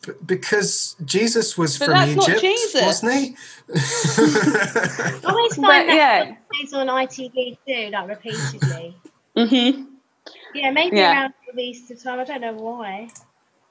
B- 0.06 0.12
because 0.26 0.96
Jesus 1.04 1.56
was 1.56 1.78
But 1.78 1.86
from 1.86 1.94
that's 1.94 2.16
not 2.16 2.28
Egypt, 2.28 2.40
Jesus. 2.40 2.82
wasn't 2.82 3.12
he? 3.12 3.36
I 3.74 5.20
always 5.24 5.56
But, 5.56 5.66
find 5.66 5.88
that 5.88 5.94
yeah. 5.94 6.34
plays 6.52 6.72
on 6.72 6.88
ITV 6.88 7.58
too, 7.66 7.90
like 7.92 8.08
repeatedly. 8.08 8.96
hmm 9.36 9.84
Yeah, 10.54 10.70
maybe 10.72 10.96
Yeah. 10.96 11.12
around 11.12 11.34
the 11.54 11.62
Easter 11.62 11.94
time. 11.94 12.18
I 12.20 12.24
don't 12.24 12.40
know 12.40 12.54
why. 12.54 13.08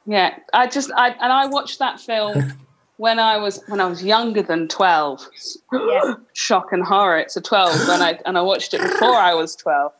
Yeah, 0.06 0.38
I 0.54 0.68
just 0.68 0.92
I 0.96 1.10
and 1.10 1.32
I 1.34 1.48
watched 1.48 1.80
that 1.80 2.00
film 2.00 2.54
when 2.98 3.20
I 3.20 3.38
was 3.38 3.62
when 3.68 3.80
I 3.80 3.86
was 3.86 4.04
younger 4.04 4.42
than 4.42 4.68
twelve. 4.68 5.28
Yeah. 5.74 6.14
Shock 6.34 6.72
and 6.72 6.84
horror! 6.84 7.20
It's 7.20 7.36
a 7.36 7.42
twelve, 7.42 7.76
and 7.90 8.02
I 8.02 8.20
and 8.26 8.38
I 8.38 8.42
watched 8.42 8.74
it 8.74 8.82
before 8.82 9.16
I 9.16 9.34
was 9.34 9.56
twelve. 9.56 9.92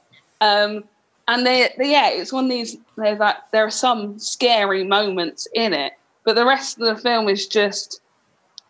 Um, 0.42 0.84
and 1.28 1.46
they, 1.46 1.70
they 1.78 1.92
yeah, 1.92 2.10
it's 2.10 2.34
one 2.34 2.46
of 2.46 2.50
these. 2.50 2.78
There's 2.98 3.20
like 3.20 3.38
there 3.52 3.66
are 3.66 3.72
some 3.72 4.20
scary 4.20 4.84
moments 4.84 5.48
in 5.54 5.72
it, 5.74 5.94
but 6.26 6.36
the 6.36 6.46
rest 6.46 6.80
of 6.80 6.86
the 6.86 7.02
film 7.02 7.30
is 7.30 7.48
just 7.48 8.02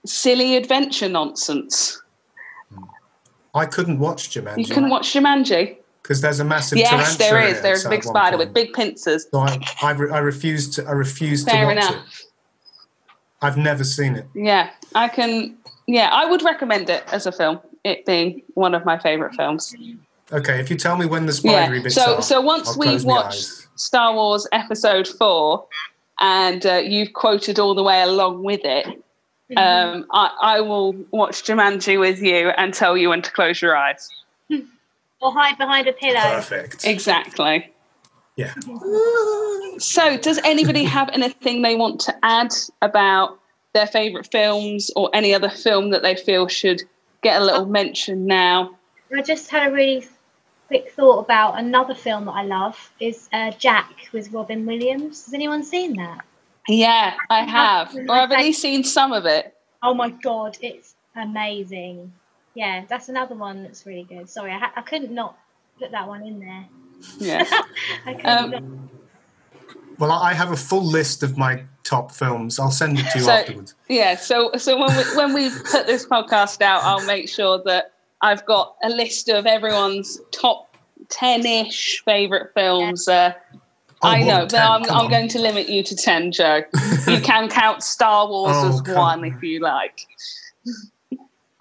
silly 0.06 0.56
adventure 0.58 1.10
nonsense. 1.10 2.02
I 3.54 3.66
couldn't 3.66 4.00
watch 4.00 4.30
Jumanji 4.30 4.60
You 4.60 4.66
couldn't 4.74 4.90
watch 4.90 5.14
Jumanji. 5.14 5.78
because 6.04 6.22
there's 6.22 6.40
a 6.40 6.46
massive 6.46 6.78
Yes, 6.78 7.18
there 7.18 7.42
is. 7.42 7.62
There's 7.62 7.86
a 7.86 7.90
big 7.90 8.04
spider 8.04 8.38
point. 8.38 8.50
with 8.50 8.54
big 8.54 8.74
pincers. 8.74 9.28
So 9.32 9.40
I, 9.40 9.60
I, 9.82 9.92
re- 9.92 10.12
I 10.12 10.20
refuse 10.20 10.70
to. 10.76 10.86
I 10.86 10.92
refuse 10.92 11.44
to 11.46 11.52
watch 11.64 11.72
enough. 11.72 11.96
it. 11.96 12.26
I've 13.42 13.58
never 13.58 13.84
seen 13.84 14.16
it. 14.16 14.28
Yeah, 14.36 14.70
I 14.94 15.08
can. 15.08 15.58
Yeah, 15.88 16.10
I 16.12 16.30
would 16.30 16.44
recommend 16.44 16.90
it 16.90 17.04
as 17.12 17.26
a 17.26 17.32
film. 17.32 17.60
It 17.84 18.06
being 18.06 18.44
one 18.54 18.76
of 18.76 18.86
my 18.86 19.00
favorite 19.00 19.34
films. 19.36 19.74
Okay, 20.32 20.60
if 20.60 20.70
you 20.70 20.78
tell 20.78 20.96
me 20.98 21.06
when 21.06 21.26
the 21.26 21.34
spidery 21.34 21.78
Yeah. 21.78 21.84
bits 21.84 21.96
So 21.96 22.16
are, 22.16 22.22
so 22.22 22.40
once 22.42 22.70
I'll 22.70 22.78
we've 22.80 22.90
close 23.02 23.06
watched. 23.06 23.68
Star 23.80 24.14
Wars 24.14 24.48
Episode 24.52 25.08
Four, 25.08 25.66
and 26.20 26.66
uh, 26.66 26.76
you've 26.76 27.14
quoted 27.14 27.60
all 27.60 27.74
the 27.76 27.84
way 27.84 28.02
along 28.02 28.44
with 28.44 28.62
it, 28.64 28.86
Mm-hmm. 29.52 29.58
um, 29.98 30.06
I, 30.14 30.32
I 30.58 30.62
will 30.62 30.94
watch 31.12 31.44
Jumanji 31.44 32.00
with 32.00 32.22
you 32.22 32.52
and 32.52 32.74
tell 32.74 32.96
you 32.96 33.10
when 33.10 33.22
to 33.22 33.32
close 33.32 33.62
your 33.62 33.76
eyes. 33.76 34.10
Or 35.24 35.32
hide 35.34 35.56
behind 35.58 35.86
a 35.88 35.94
pillow. 35.94 36.20
Perfect. 36.20 36.84
Exactly. 36.86 37.70
Yeah. 38.38 38.54
So, 39.78 40.18
does 40.18 40.40
anybody 40.44 40.84
have 40.84 41.10
anything 41.10 41.62
they 41.62 41.76
want 41.76 42.00
to 42.02 42.16
add 42.24 42.54
about 42.82 43.40
their 43.74 43.88
favourite 43.88 44.30
films 44.32 44.92
or 44.96 45.10
any 45.14 45.34
other 45.34 45.50
film 45.50 45.90
that 45.92 46.02
they 46.02 46.16
feel 46.16 46.48
should 46.48 46.84
get 47.24 47.42
a 47.42 47.46
little 47.46 47.66
mention 47.66 48.26
now? 48.26 48.78
I 49.16 49.22
just 49.22 49.50
had 49.50 49.70
a 49.70 49.72
really 49.74 50.06
quick 50.72 50.90
thought 50.94 51.20
about 51.20 51.60
another 51.60 51.94
film 51.94 52.24
that 52.24 52.32
I 52.32 52.44
love 52.44 52.94
is 53.02 53.28
uh, 53.34 53.52
Jack 53.52 53.92
with 54.14 54.32
Robin 54.32 54.66
Williams. 54.66 55.26
Has 55.26 55.34
anyone 55.34 55.66
seen 55.66 55.98
that? 55.98 56.24
Yeah, 56.70 57.14
I 57.30 57.44
have, 57.44 57.94
or 57.94 58.12
I've 58.12 58.32
at 58.32 58.40
least 58.40 58.62
seen 58.62 58.86
some 58.86 59.12
of 59.12 59.26
it. 59.26 59.54
Oh 59.84 59.94
my 59.94 60.12
god, 60.12 60.58
it's 60.62 60.96
amazing. 61.18 62.14
Yeah, 62.54 62.86
that's 62.88 63.10
another 63.10 63.36
one 63.36 63.64
that's 63.64 63.86
really 63.86 64.04
good. 64.04 64.30
Sorry, 64.30 64.54
I, 64.54 64.60
ha- 64.60 64.72
I 64.78 64.82
couldn't 64.82 65.12
not 65.12 65.38
put 65.78 65.92
that 65.92 66.08
one 66.08 66.24
in 66.26 66.40
there. 66.40 66.66
Yeah. 67.20 67.44
I 68.06 68.14
couldn't 68.14 68.28
Um, 68.30 68.52
not. 68.52 70.00
Well, 70.00 70.12
I 70.14 70.34
have 70.34 70.52
a 70.52 70.58
full 70.58 70.86
list 70.86 71.22
of 71.22 71.38
my 71.38 71.64
top 71.84 72.12
films. 72.14 72.60
I'll 72.60 72.72
send 72.72 72.98
it 72.98 73.06
to 73.12 73.20
you 73.20 73.26
So- 73.26 73.32
afterwards. 73.34 73.76
Yeah, 73.90 74.16
so 74.16 74.52
so 74.56 74.80
when 74.80 74.96
we 74.96 75.04
when 75.18 75.34
we 75.34 75.50
put 75.50 75.86
this 75.86 76.06
podcast 76.06 76.62
out, 76.62 76.82
I'll 76.84 77.06
make 77.06 77.28
sure 77.28 77.62
that 77.66 77.92
I've 78.22 78.46
got 78.46 78.76
a 78.84 78.90
list 78.90 79.30
of 79.30 79.46
everyone's 79.46 80.20
top 80.32 80.76
ten-ish 81.10 82.02
favorite 82.06 82.52
films. 82.54 83.08
Uh, 83.08 83.34
Oh, 84.04 84.08
I 84.10 84.24
know, 84.24 84.48
but 84.50 84.56
I'm, 84.56 84.84
I'm 84.90 85.12
going 85.12 85.28
to 85.28 85.38
limit 85.38 85.70
you 85.70 85.84
to 85.84 85.96
ten, 85.96 86.32
Joe. 86.32 86.64
You 87.08 87.20
can 87.22 87.48
count 87.48 87.84
Star 87.84 88.28
Wars 88.28 88.56
Oh, 88.58 88.70
as 88.70 88.82
one 88.96 89.20
on. 89.20 89.24
if 89.26 89.44
you 89.44 89.60
like. 89.60 90.08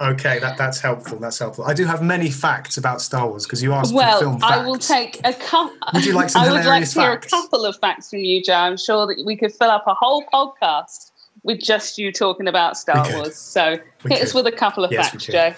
Okay, 0.00 0.38
that, 0.38 0.56
that's 0.56 0.80
helpful. 0.80 1.18
That's 1.18 1.38
helpful. 1.38 1.66
I 1.66 1.74
do 1.74 1.84
have 1.84 2.00
many 2.02 2.30
facts 2.30 2.78
about 2.78 3.02
Star 3.02 3.28
Wars 3.28 3.44
because 3.44 3.62
you 3.62 3.74
asked 3.74 3.90
for 3.90 3.96
Well, 3.98 4.20
film 4.20 4.38
I 4.42 4.64
will 4.64 4.78
take 4.78 5.20
a 5.24 5.34
couple. 5.34 5.76
Would 5.92 6.06
you 6.06 6.14
like 6.14 6.30
some 6.30 6.42
I 6.44 6.50
would 6.50 6.64
like 6.64 6.88
to 6.88 7.00
hear 7.00 7.12
facts? 7.12 7.26
a 7.26 7.30
couple 7.36 7.66
of 7.66 7.76
facts 7.78 8.08
from 8.08 8.20
you, 8.20 8.42
Joe. 8.42 8.54
I'm 8.54 8.78
sure 8.78 9.06
that 9.06 9.22
we 9.26 9.36
could 9.36 9.52
fill 9.52 9.68
up 9.70 9.84
a 9.86 9.92
whole 9.92 10.24
podcast 10.32 11.10
with 11.42 11.60
just 11.60 11.98
you 11.98 12.10
talking 12.10 12.48
about 12.48 12.78
Star 12.78 13.06
Wars. 13.12 13.36
So 13.36 13.78
We 14.04 14.14
hit 14.14 14.22
us 14.22 14.32
with 14.32 14.46
a 14.46 14.52
couple 14.52 14.82
of 14.82 14.92
Yes, 14.92 15.10
facts. 15.10 15.26
Joe. 15.26 15.52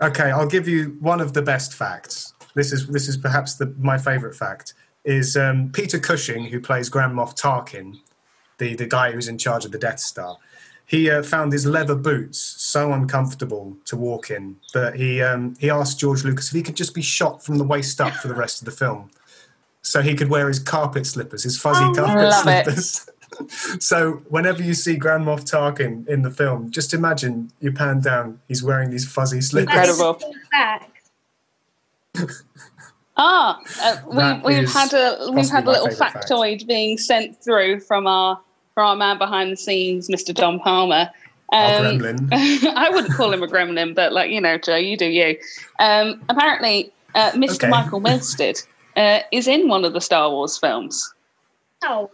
Okay, 0.00 0.30
I'll 0.30 0.46
give 0.46 0.68
you 0.68 0.96
one 1.00 1.20
of 1.20 1.32
the 1.32 1.42
best 1.42 1.74
facts. 1.74 2.34
This 2.54 2.72
is 2.72 2.86
this 2.88 3.08
is 3.08 3.16
perhaps 3.16 3.54
the, 3.54 3.74
my 3.78 3.98
favourite 3.98 4.34
fact. 4.36 4.74
Is 5.04 5.36
um, 5.36 5.70
Peter 5.72 5.98
Cushing, 5.98 6.46
who 6.46 6.60
plays 6.60 6.88
Grand 6.88 7.14
Moff 7.14 7.38
Tarkin, 7.40 8.00
the 8.58 8.74
the 8.74 8.86
guy 8.86 9.12
who's 9.12 9.28
in 9.28 9.38
charge 9.38 9.64
of 9.64 9.72
the 9.72 9.78
Death 9.78 10.00
Star. 10.00 10.36
He 10.84 11.10
uh, 11.10 11.22
found 11.24 11.52
his 11.52 11.66
leather 11.66 11.96
boots 11.96 12.38
so 12.38 12.92
uncomfortable 12.92 13.76
to 13.86 13.96
walk 13.96 14.30
in 14.30 14.56
that 14.72 14.94
he 14.96 15.22
um, 15.22 15.56
he 15.58 15.70
asked 15.70 15.98
George 15.98 16.24
Lucas 16.24 16.48
if 16.48 16.54
he 16.54 16.62
could 16.62 16.76
just 16.76 16.94
be 16.94 17.02
shot 17.02 17.44
from 17.44 17.58
the 17.58 17.64
waist 17.64 18.00
up 18.00 18.14
for 18.14 18.28
the 18.28 18.34
rest 18.34 18.60
of 18.60 18.66
the 18.66 18.70
film, 18.72 19.10
so 19.82 20.02
he 20.02 20.14
could 20.14 20.28
wear 20.28 20.48
his 20.48 20.58
carpet 20.58 21.06
slippers, 21.06 21.42
his 21.44 21.58
fuzzy 21.58 21.84
Oh, 21.84 21.94
carpet 21.94 22.32
slippers. 22.34 23.08
so 23.78 24.22
whenever 24.28 24.62
you 24.62 24.74
see 24.74 24.96
Grand 24.96 25.24
Moff 25.24 25.42
Tarkin 25.50 26.06
in 26.08 26.22
the 26.22 26.30
film, 26.30 26.70
just 26.70 26.94
imagine 26.94 27.50
you 27.60 27.72
pan 27.72 28.00
down, 28.00 28.40
he's 28.48 28.62
wearing 28.62 28.90
these 28.90 29.06
fuzzy 29.10 29.40
slippers. 29.40 29.74
That 29.74 29.88
is 29.88 30.00
a 30.00 30.04
Incredible. 30.04 30.20
cool 30.20 30.34
fact. 30.52 32.42
Ah, 33.18 33.58
uh, 33.82 33.96
we, 34.08 34.16
That 34.16 34.44
we've 34.44 34.70
had 34.72 34.92
a 34.92 35.30
we've 35.32 35.48
had 35.48 35.64
a 35.64 35.70
little 35.70 35.88
favourite 35.88 36.12
fact. 36.12 36.28
factoid 36.28 36.66
being 36.66 36.98
sent 36.98 37.42
through 37.42 37.80
from 37.80 38.06
our 38.06 38.38
from 38.74 38.86
our 38.88 38.96
man 38.96 39.16
behind 39.18 39.50
the 39.52 39.56
scenes, 39.56 40.08
Mr. 40.08 40.34
Don 40.34 40.58
Palmer. 40.60 41.10
Our 41.50 41.86
Um, 41.86 41.98
gremlin. 41.98 42.28
I 42.76 42.90
wouldn't 42.90 43.14
call 43.14 43.32
him 43.32 43.42
a 43.42 43.46
gremlin, 43.46 43.94
but 43.94 44.12
like 44.12 44.30
you 44.30 44.40
know, 44.40 44.58
Joe, 44.58 44.76
you 44.76 44.96
do 44.98 45.06
you. 45.06 45.38
Um, 45.78 46.22
apparently, 46.28 46.92
uh, 47.14 47.30
Mr. 47.32 47.54
Okay. 47.54 47.68
Michael 47.68 48.00
Milstead 48.02 48.66
uh, 48.96 49.20
is 49.32 49.48
in 49.48 49.68
one 49.68 49.84
of 49.86 49.94
the 49.94 50.00
Star 50.00 50.28
Wars 50.30 50.58
films. 50.58 51.14
Oh, 51.84 52.10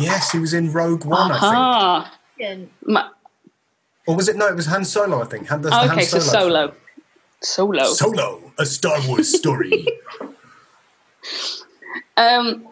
Yes, 0.00 0.32
he 0.32 0.38
was 0.38 0.54
in 0.54 0.72
Rogue 0.72 1.04
One, 1.04 1.30
I 1.30 1.40
think. 1.40 1.44
Aha. 1.52 2.18
brilliant. 2.36 2.72
Ma- 2.86 3.10
Or 4.06 4.16
was 4.16 4.28
it? 4.28 4.36
No, 4.36 4.46
it 4.48 4.56
was 4.56 4.66
Han 4.66 4.84
Solo, 4.84 5.20
I 5.22 5.24
think. 5.26 5.48
Han, 5.48 5.62
that's 5.62 5.74
the 5.74 5.80
Han 5.88 5.90
Okay, 5.92 6.04
so 6.04 6.18
Solo. 6.18 6.74
Solo. 7.42 7.84
Solo. 7.84 7.84
Solo, 7.84 8.52
a 8.58 8.66
Star 8.66 8.98
Wars 9.08 9.28
story. 9.36 9.86
Um, 12.16 12.68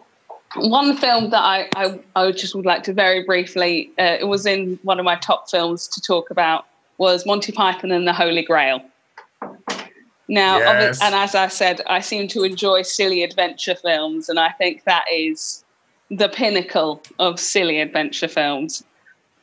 one 0.55 0.95
film 0.95 1.31
that 1.31 1.41
I, 1.43 1.67
I, 1.75 1.99
I 2.15 2.31
just 2.31 2.55
would 2.55 2.65
like 2.65 2.83
to 2.83 2.93
very 2.93 3.23
briefly, 3.23 3.91
uh, 3.99 4.17
it 4.19 4.27
was 4.27 4.45
in 4.45 4.79
one 4.83 4.99
of 4.99 5.05
my 5.05 5.15
top 5.15 5.49
films 5.49 5.87
to 5.89 6.01
talk 6.01 6.29
about, 6.29 6.65
was 6.97 7.25
Monty 7.25 7.51
Python 7.51 7.91
and 7.91 8.07
the 8.07 8.13
Holy 8.13 8.43
Grail. 8.43 8.81
Now, 10.29 10.59
Yes. 10.59 11.01
and 11.01 11.13
as 11.13 11.35
I 11.35 11.47
said, 11.47 11.81
I 11.87 11.99
seem 11.99 12.27
to 12.29 12.43
enjoy 12.43 12.83
silly 12.83 13.23
adventure 13.23 13.75
films, 13.75 14.29
and 14.29 14.39
I 14.39 14.49
think 14.51 14.83
that 14.85 15.03
is 15.11 15.62
the 16.17 16.29
pinnacle 16.29 17.01
of 17.19 17.39
silly 17.39 17.79
adventure 17.79 18.27
films. 18.27 18.83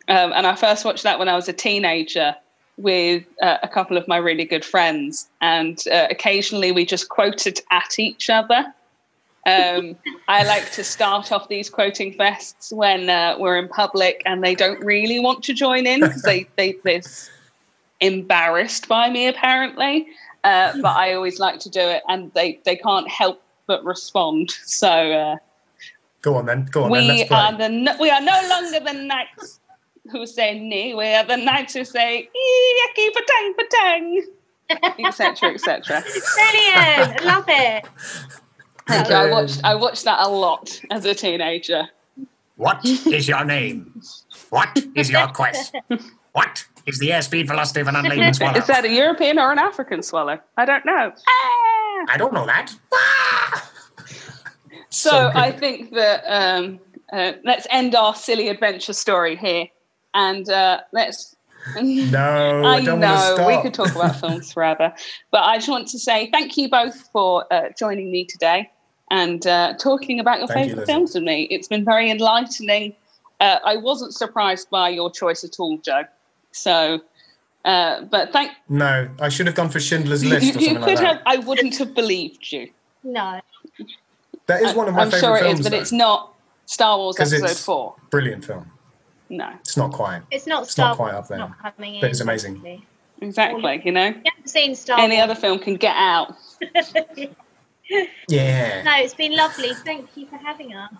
Um, 0.08 0.32
and 0.32 0.46
I 0.46 0.54
first 0.54 0.84
watched 0.84 1.02
that 1.02 1.18
when 1.18 1.28
I 1.28 1.36
was 1.36 1.48
a 1.48 1.52
teenager 1.52 2.34
with 2.76 3.24
uh, 3.42 3.58
a 3.62 3.68
couple 3.68 3.96
of 3.96 4.08
my 4.08 4.16
really 4.16 4.44
good 4.44 4.64
friends, 4.64 5.28
and 5.40 5.82
uh, 5.92 6.06
occasionally 6.10 6.72
we 6.72 6.86
just 6.86 7.08
quoted 7.08 7.60
at 7.70 7.98
each 7.98 8.30
other. 8.30 8.72
Um, 9.46 9.96
I 10.28 10.44
like 10.44 10.70
to 10.72 10.84
start 10.84 11.32
off 11.32 11.48
these 11.48 11.70
quoting 11.70 12.14
fests 12.14 12.72
when 12.72 13.08
uh, 13.08 13.36
we're 13.38 13.56
in 13.56 13.68
public 13.68 14.22
and 14.26 14.44
they 14.44 14.54
don't 14.54 14.80
really 14.84 15.18
want 15.18 15.42
to 15.44 15.54
join 15.54 15.86
in 15.86 16.00
because 16.00 16.22
they, 16.22 16.46
they, 16.56 16.76
they're 16.84 17.00
embarrassed 18.00 18.86
by 18.86 19.08
me, 19.08 19.26
apparently. 19.26 20.08
Uh, 20.44 20.72
but 20.80 20.94
I 20.94 21.14
always 21.14 21.38
like 21.38 21.58
to 21.60 21.70
do 21.70 21.80
it 21.80 22.02
and 22.08 22.32
they, 22.34 22.60
they 22.64 22.76
can't 22.76 23.08
help 23.08 23.42
but 23.66 23.82
respond. 23.84 24.50
So 24.64 24.88
uh, 24.88 25.36
Go 26.22 26.36
on 26.36 26.46
then. 26.46 26.66
Go 26.70 26.84
on 26.84 26.92
then. 26.92 27.02
we, 27.02 27.08
Let's 27.08 27.28
play. 27.28 27.38
are 27.38 27.56
the, 27.56 27.68
no- 27.68 27.96
we 28.00 28.10
are 28.10 28.20
no 28.20 28.40
longer 28.48 28.80
the 28.80 28.92
knights 28.92 29.60
who 30.12 30.26
say 30.26 30.58
nee, 30.58 30.94
we 30.94 31.14
are 31.14 31.24
the 31.24 31.36
knights 31.36 31.74
who 31.74 31.84
say 31.84 32.28
yucky 32.34 33.08
patang 33.10 33.54
patang, 33.58 34.20
etc. 35.06 35.50
etc. 35.54 36.02
Brilliant. 36.02 37.24
Love 37.24 37.44
it. 37.48 37.86
Thank 38.88 39.08
you. 39.08 39.14
I 39.14 39.30
watched 39.30 39.60
I 39.64 39.74
watched 39.74 40.04
that 40.04 40.18
a 40.20 40.28
lot 40.28 40.80
as 40.90 41.04
a 41.04 41.14
teenager. 41.14 41.88
What 42.56 42.84
is 42.84 43.28
your 43.28 43.44
name? 43.44 44.02
What 44.50 44.84
is 44.94 45.10
your 45.10 45.28
quest? 45.28 45.74
What 46.32 46.64
is 46.86 46.98
the 46.98 47.10
airspeed 47.10 47.46
velocity 47.46 47.80
of 47.80 47.88
an 47.88 47.96
unladen 47.96 48.34
swallow? 48.34 48.58
Is 48.58 48.66
that 48.66 48.84
a 48.84 48.90
European 48.90 49.38
or 49.38 49.52
an 49.52 49.58
African 49.58 50.02
swallow? 50.02 50.38
I 50.56 50.64
don't 50.64 50.84
know. 50.84 51.12
Ah! 51.16 52.04
I 52.08 52.16
don't 52.18 52.32
know 52.34 52.46
that. 52.46 52.74
So, 54.90 55.10
So. 55.10 55.30
I 55.34 55.52
think 55.52 55.92
that 55.92 56.24
um, 56.26 56.80
uh, 57.12 57.32
let's 57.44 57.66
end 57.70 57.94
our 57.94 58.14
silly 58.14 58.48
adventure 58.48 58.92
story 58.92 59.36
here, 59.36 59.66
and 60.14 60.48
uh, 60.48 60.80
let's. 60.92 61.36
no, 61.80 62.62
I, 62.64 62.76
I 62.76 62.84
don't 62.84 63.00
want 63.00 63.02
to 63.02 63.08
know 63.08 63.34
stop. 63.34 63.46
we 63.46 63.62
could 63.62 63.74
talk 63.74 63.94
about 63.94 64.16
films 64.20 64.52
forever, 64.52 64.92
but 65.30 65.42
I 65.42 65.58
just 65.58 65.68
want 65.68 65.88
to 65.88 65.98
say 65.98 66.30
thank 66.30 66.56
you 66.56 66.70
both 66.70 67.08
for 67.12 67.44
uh, 67.52 67.68
joining 67.78 68.10
me 68.10 68.24
today 68.24 68.70
and 69.10 69.46
uh, 69.46 69.74
talking 69.78 70.20
about 70.20 70.38
your 70.38 70.48
Thank 70.48 70.68
favourite 70.68 70.80
Lizzie. 70.80 70.92
films 70.92 71.14
with 71.14 71.24
me. 71.24 71.42
It's 71.50 71.68
been 71.68 71.84
very 71.84 72.10
enlightening. 72.10 72.94
Uh, 73.40 73.58
I 73.64 73.76
wasn't 73.76 74.14
surprised 74.14 74.70
by 74.70 74.88
your 74.88 75.10
choice 75.10 75.44
at 75.44 75.58
all, 75.58 75.78
Joe. 75.78 76.04
So, 76.52 77.00
uh, 77.64 78.02
but 78.02 78.32
thank 78.32 78.52
No, 78.68 79.08
I 79.20 79.28
should 79.28 79.46
have 79.46 79.54
gone 79.56 79.68
for 79.68 79.80
Schindler's. 79.80 80.24
List 80.24 80.46
You, 80.46 80.52
or 80.52 80.60
you 80.60 80.66
something 80.68 80.82
could 80.84 81.02
like 81.02 81.06
have. 81.06 81.22
I 81.26 81.36
wouldn't 81.38 81.76
have 81.78 81.94
believed 81.94 82.50
you. 82.52 82.70
No. 83.02 83.40
That 84.50 84.62
is 84.62 84.74
one 84.74 84.88
of 84.88 84.94
my 84.94 85.04
favorite. 85.04 85.16
I'm 85.16 85.20
favorite 85.20 85.20
sure 85.20 85.36
it 85.36 85.40
films. 85.48 85.60
is, 85.60 85.66
but 85.66 85.70
though. 85.72 85.80
it's 85.80 85.92
not 85.92 86.34
Star 86.66 86.96
Wars 86.98 87.18
Episode 87.18 87.36
it's- 87.36 87.64
Four. 87.64 87.94
brilliant 88.10 88.44
film. 88.44 88.70
No, 89.32 89.48
It's 89.60 89.76
not 89.76 89.92
quite. 89.92 90.22
It's 90.32 90.46
not 90.46 90.64
It's 90.64 90.72
Star 90.72 90.88
not 90.90 90.96
quite 90.96 91.12
Wars, 91.12 91.22
up 91.24 91.28
there, 91.28 91.38
Not 91.38 91.58
coming 91.76 91.94
in. 91.94 92.00
but 92.00 92.10
it's 92.10 92.20
amazing. 92.20 92.54
basically. 92.54 92.84
exactly. 93.20 93.82
You 93.84 93.92
know, 93.92 94.06
You 94.06 94.22
haven't 94.24 94.48
seen 94.50 94.74
Star 94.74 94.98
any 94.98 95.16
Wars. 95.16 95.30
other 95.30 95.34
film 95.40 95.58
can 95.60 95.76
get 95.76 95.94
out. 95.96 96.34
Yeah. 98.28 98.82
No, 98.84 98.92
it's 98.98 99.14
been 99.14 99.36
lovely. 99.36 99.74
Thank 99.74 100.16
you 100.16 100.26
for 100.26 100.36
having 100.36 100.74
us. 100.74 100.92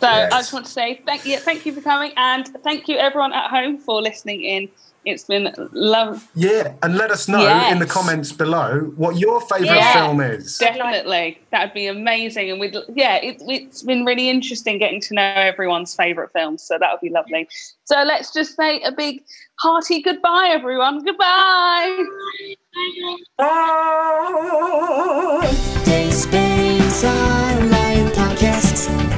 So 0.00 0.06
Yes. 0.08 0.32
I 0.32 0.38
just 0.38 0.52
want 0.52 0.66
to 0.66 0.70
say 0.70 1.00
thank 1.06 1.24
you, 1.26 1.38
thank 1.38 1.66
you 1.66 1.72
for 1.72 1.80
coming, 1.80 2.12
and 2.16 2.46
thank 2.62 2.86
you 2.88 2.96
everyone 2.98 3.32
at 3.32 3.50
home 3.50 3.78
for 3.78 4.00
listening 4.02 4.42
in. 4.42 4.68
It's 5.06 5.22
been 5.22 5.54
love. 5.72 6.28
Yeah, 6.34 6.74
and 6.82 6.96
let 6.96 7.12
us 7.12 7.28
know 7.28 7.38
yes. 7.38 7.72
in 7.72 7.78
the 7.78 7.86
comments 7.86 8.32
below 8.32 8.80
what 8.96 9.18
your 9.18 9.40
favorite 9.42 9.76
yeah, 9.76 9.92
film 9.92 10.20
is. 10.20 10.58
Definitely, 10.58 11.38
that'd 11.52 11.72
be 11.72 11.86
amazing. 11.86 12.50
And 12.50 12.58
we'd 12.58 12.76
yeah, 12.92 13.14
it, 13.16 13.40
it's 13.46 13.84
been 13.84 14.04
really 14.04 14.28
interesting 14.28 14.78
getting 14.78 15.00
to 15.02 15.14
know 15.14 15.22
everyone's 15.22 15.94
favorite 15.94 16.32
films. 16.32 16.64
So 16.64 16.76
that 16.78 16.90
would 16.90 17.00
be 17.00 17.10
lovely. 17.10 17.48
So 17.84 18.02
let's 18.02 18.32
just 18.32 18.56
say 18.56 18.80
a 18.82 18.90
big 18.90 19.22
hearty 19.60 20.02
goodbye, 20.02 20.48
everyone. 20.50 21.04
Goodbye. 21.04 22.04
Bye. 23.38 23.56
Bye. 28.98 29.15